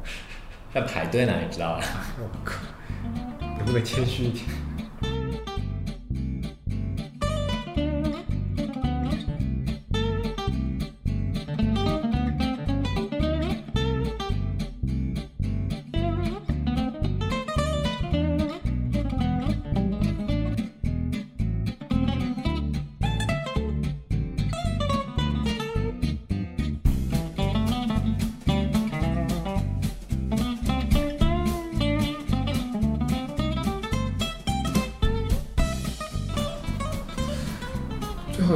[0.75, 1.85] 在排队呢，你知道吧？
[2.19, 2.55] 我靠，
[3.59, 4.45] 能不能谦虚一点？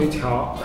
[0.07, 0.57] 一条，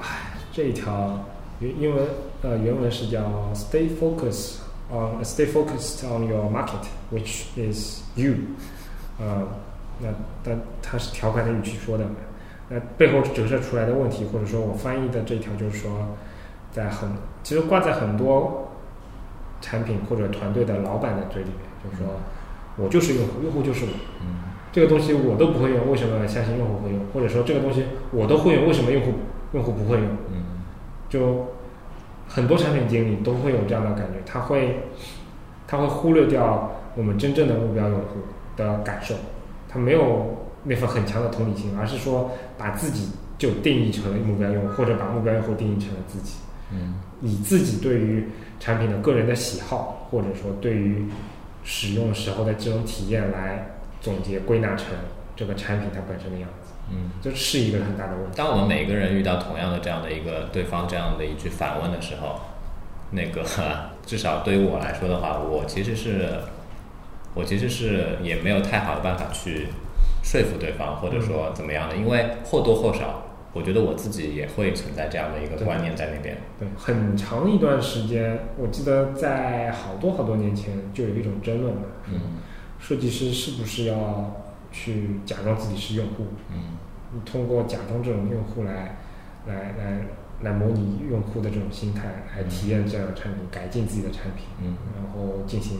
[0.00, 0.06] 唉
[0.52, 1.18] 这一条
[1.58, 2.06] 原英文
[2.42, 3.20] 呃原文是叫
[3.54, 4.58] “Stay focused
[4.90, 8.34] on stay focused on your market, which is you”。
[9.18, 9.48] 呃，
[9.98, 10.08] 那
[10.44, 12.04] 但它是条款的语气说的，
[12.68, 15.90] 那背后折射出来的问题，或者说我翻译的这条就是说，
[16.70, 17.10] 在很
[17.42, 18.70] 其实挂在很多
[19.60, 22.14] 产品或者团队的老板的嘴里面，就是说
[22.76, 24.47] 我就是用户，用户就是我，嗯
[24.78, 27.00] 这个东西我都不会用，为什么相信用户会用？
[27.12, 29.12] 或者说这个东西我都会用，为什么用户
[29.52, 30.06] 用户不会用？
[30.30, 30.62] 嗯
[31.08, 31.44] 就
[32.28, 34.78] 很多产品经理都会有这样的感觉，他会
[35.66, 38.20] 他会忽略掉我们真正的目标用户
[38.56, 39.16] 的感受，
[39.68, 40.26] 他没有
[40.62, 46.34] 那份很强的同理心，而是说把自己就定义成了目标用户，或者把目标用户定义成了自己，
[46.70, 48.24] 嗯以自己对于
[48.60, 51.04] 产品的个人的喜好，或者说对于
[51.64, 53.66] 使用时候的这种体验来
[54.00, 54.88] 总结归纳成
[55.34, 57.10] 这个产品它本身的样子，嗯。
[57.22, 58.36] 这是一个很大的问题。
[58.36, 62.40] 当我们每个人遇到同样的这样的一个对方这样的一句反问的时候，
[63.10, 63.42] 那个
[64.06, 66.28] 至少对于我来说的话，我其实是，
[67.34, 69.68] 我其实是也没有太好的办法去
[70.22, 73.22] 说服对方，或者说怎么样的，因为或多或少，
[73.52, 76.36] 我觉得我自己也会存在这样的一个观念在那边。
[76.58, 82.20] 对，很长一段时间，我记得在好多好多年前就有一种争论嘛，嗯
[82.78, 84.36] 设计师是不是要
[84.72, 86.26] 去假装自己是用户？
[86.50, 86.76] 嗯
[87.10, 88.98] 你通过假装这种用户来，
[89.46, 90.00] 来来
[90.42, 92.06] 来模拟用户的这种心态，
[92.36, 95.78] 来体验这样的产品，改进自己的产品，嗯然后进行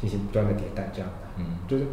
[0.00, 1.28] 进行不断的迭代，这样的。
[1.36, 1.84] 嗯就是，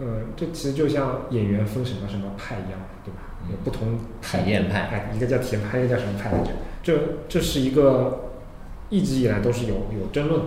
[0.00, 3.20] 呃，这其实就像演员分什么什么派一样，对吧？
[3.44, 6.52] 嗯有不同派体验派哎，一个叫体验派，一个叫什么派来着？
[6.82, 8.30] 这这是一个
[8.88, 10.40] 一直以来都是有有争论？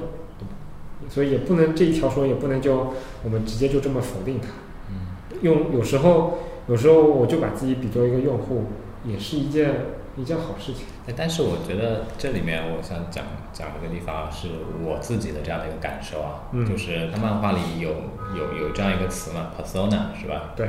[1.10, 2.94] 所以也不能这一条说也不能就
[3.24, 4.48] 我们直接就这么否定它。
[4.90, 8.66] 嗯用有时候有时候我就把自己比作一个用户，
[9.06, 9.72] 也是一件
[10.18, 10.86] 一件好事情。
[11.08, 14.48] 哎但是我觉得这里面我想讲讲一个地方是
[14.84, 17.90] 我自己的这样的一个感受啊，嗯就是他漫画里有
[18.36, 20.54] 有有这样一个词嘛，persona 是吧？
[20.56, 20.68] 对，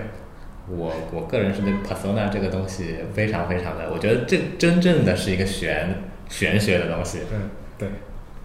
[0.68, 7.18] 我我个人是对 persona 这个东西非常非常的，我觉得这真正的是一个玄玄学的东西。
[7.32, 7.88] 嗯，对，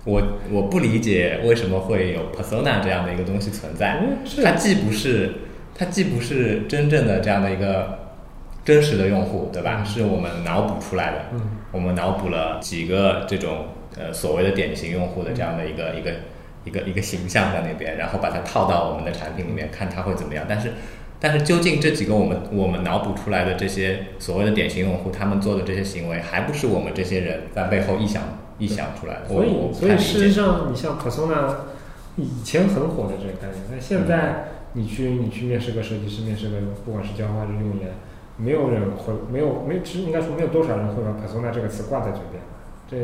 [0.05, 4.01] 我我不理解为什么会有 persona 这样的一个东西存在。
[4.43, 5.33] 它既不是
[5.75, 7.99] 它既不是真正的这样的一个
[8.63, 9.79] 真实的用户，对吧？
[9.79, 11.17] 嗯是我们脑补出来的。
[11.33, 11.41] 嗯
[11.71, 13.65] 我们脑补了几个这种
[13.97, 16.11] 呃所谓的典型用户的这样的一个一个
[16.63, 20.45] 一个一个形象在那边，然后把它套到我们的产品里面，看它会怎么样。
[20.47, 20.71] 但是
[21.25, 28.21] 但是究竟这几个我们我们脑补出来的这些所谓的典型用户，他们做的这些行为，还不是我们这些人在背后臆想
[28.59, 29.27] 臆想出来的？
[29.27, 31.51] 所以所以事实上，你像 persona
[32.15, 37.89] 以前很火的这个概念，但现在你去你去面试个设计师，面试个不管是交互还是用研，
[38.37, 42.43] 没有人会没有没有，其实应该说没有多少人会把 persona 这个词挂在嘴边。
[42.87, 42.97] 这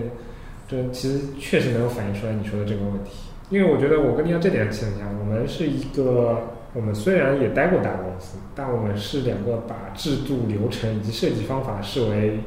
[0.70, 3.14] 这其实确实能够反映出来你说的这个问题。
[3.50, 12.40] 因为我觉得我跟你讲这点很像，我们是一个，我们虽然也待过大公司，但我们是两个把制度、流程以及设计方法视为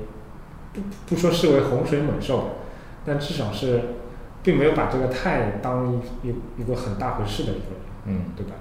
[0.72, 2.50] 不不说视为洪水猛兽，
[3.04, 3.80] 但至少是
[4.42, 7.60] 并没有把这个太当一一一个很大回事的一个
[8.06, 8.52] 人，嗯对吧？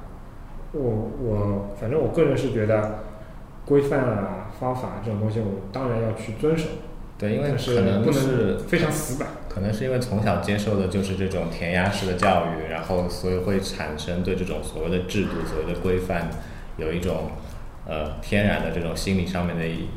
[0.73, 0.81] 我
[1.21, 3.03] 我反正我个人是觉得
[3.65, 6.67] 规范啊、方法这种东西，我当然要去遵守，
[7.17, 9.29] 对，因为可能不是能非常死板。
[9.53, 16.29] 可能是因为从小接受的就是这种填鸭式的教育，然后所以会产生对这种所谓的制度、所谓的规范
[16.77, 17.31] 有一种
[17.85, 19.87] 呃天然的这种心理上面的一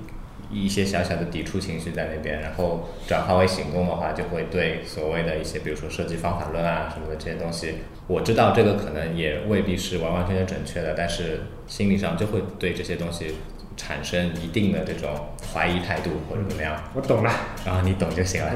[0.48, 7.76] 一些小小的抵触情绪在那边，然后转化为行动的话，就会对所谓的一些比如说设计方法论啊什么的这些东西，
[8.06, 13.34] 我知道这个可能也未必是完完全全准确的，但是心理上就会对这些东西
[13.76, 15.10] 产生一定的这种
[15.52, 17.32] 怀疑态度或者怎么样，我懂了，
[17.64, 18.52] 然后你懂就行了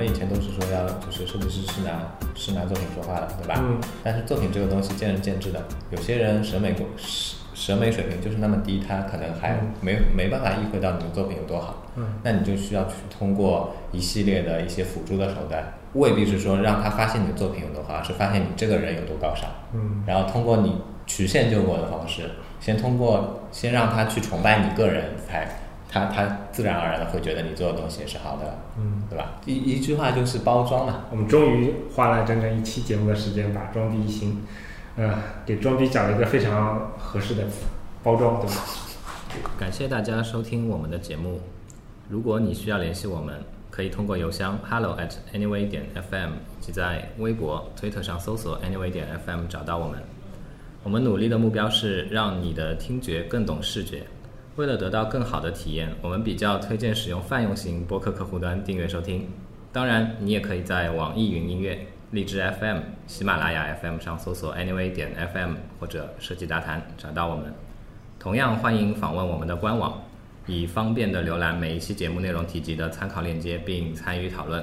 [0.00, 1.90] 们以前都是说要就是设计师是拿
[2.34, 3.54] 是拿作品说话的，对吧？
[3.58, 11.84] 嗯但是作品这个东西见仁见智的，有些人审美过审审美水平就是那么低，他可能还嗯没没办法意会到你的作品有多好。
[11.96, 19.50] 嗯那你就需要去通过一系列的一些辅助的手段，未必是说让他发现你的作品有多好，而是发现你这个人有多高尚。
[19.74, 25.46] 嗯然后通过你曲线救国的方式，先通过先让他去崇拜你个人，才
[25.90, 29.32] 他他自然而然的会觉得你做的东西是好的，嗯，对吧？
[29.44, 31.06] 一一句话就是包装嘛。
[31.10, 34.42] 我们终于花了整整一期节目的时间，把装逼一行，
[34.96, 37.64] 呃，给装逼讲了一个非常合适的词，
[38.04, 38.62] 包装，对吧？
[39.58, 41.40] 感谢大家收听我们的节目。
[42.08, 46.30] 如果你需要联系我们，可以通过邮箱 hello at anyway 点 fm，
[46.60, 50.00] 及在微博、推特上搜索 anyway 点 fm 找到我们。
[50.82, 54.04] 我们努力的目标是让你的听觉更懂视觉。
[54.56, 59.28] 为了得到更好的体验，我们比较推荐使用泛用型播客客户端订阅收听。
[59.72, 67.54] 当然，你也可以在网易云音乐、荔枝 FM、喜马拉雅 FM 上搜索 anyway 点 FM 或者设计大谈找到我们。
[68.18, 70.02] 同样欢迎访问我们的官网，
[70.46, 74.62] 以方便的浏览每一期节目内容提及的参考链接，并参与讨论。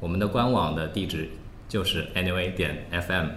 [0.00, 1.28] 我们的官网的地址
[1.68, 3.28] 就是 anyway 点 FM。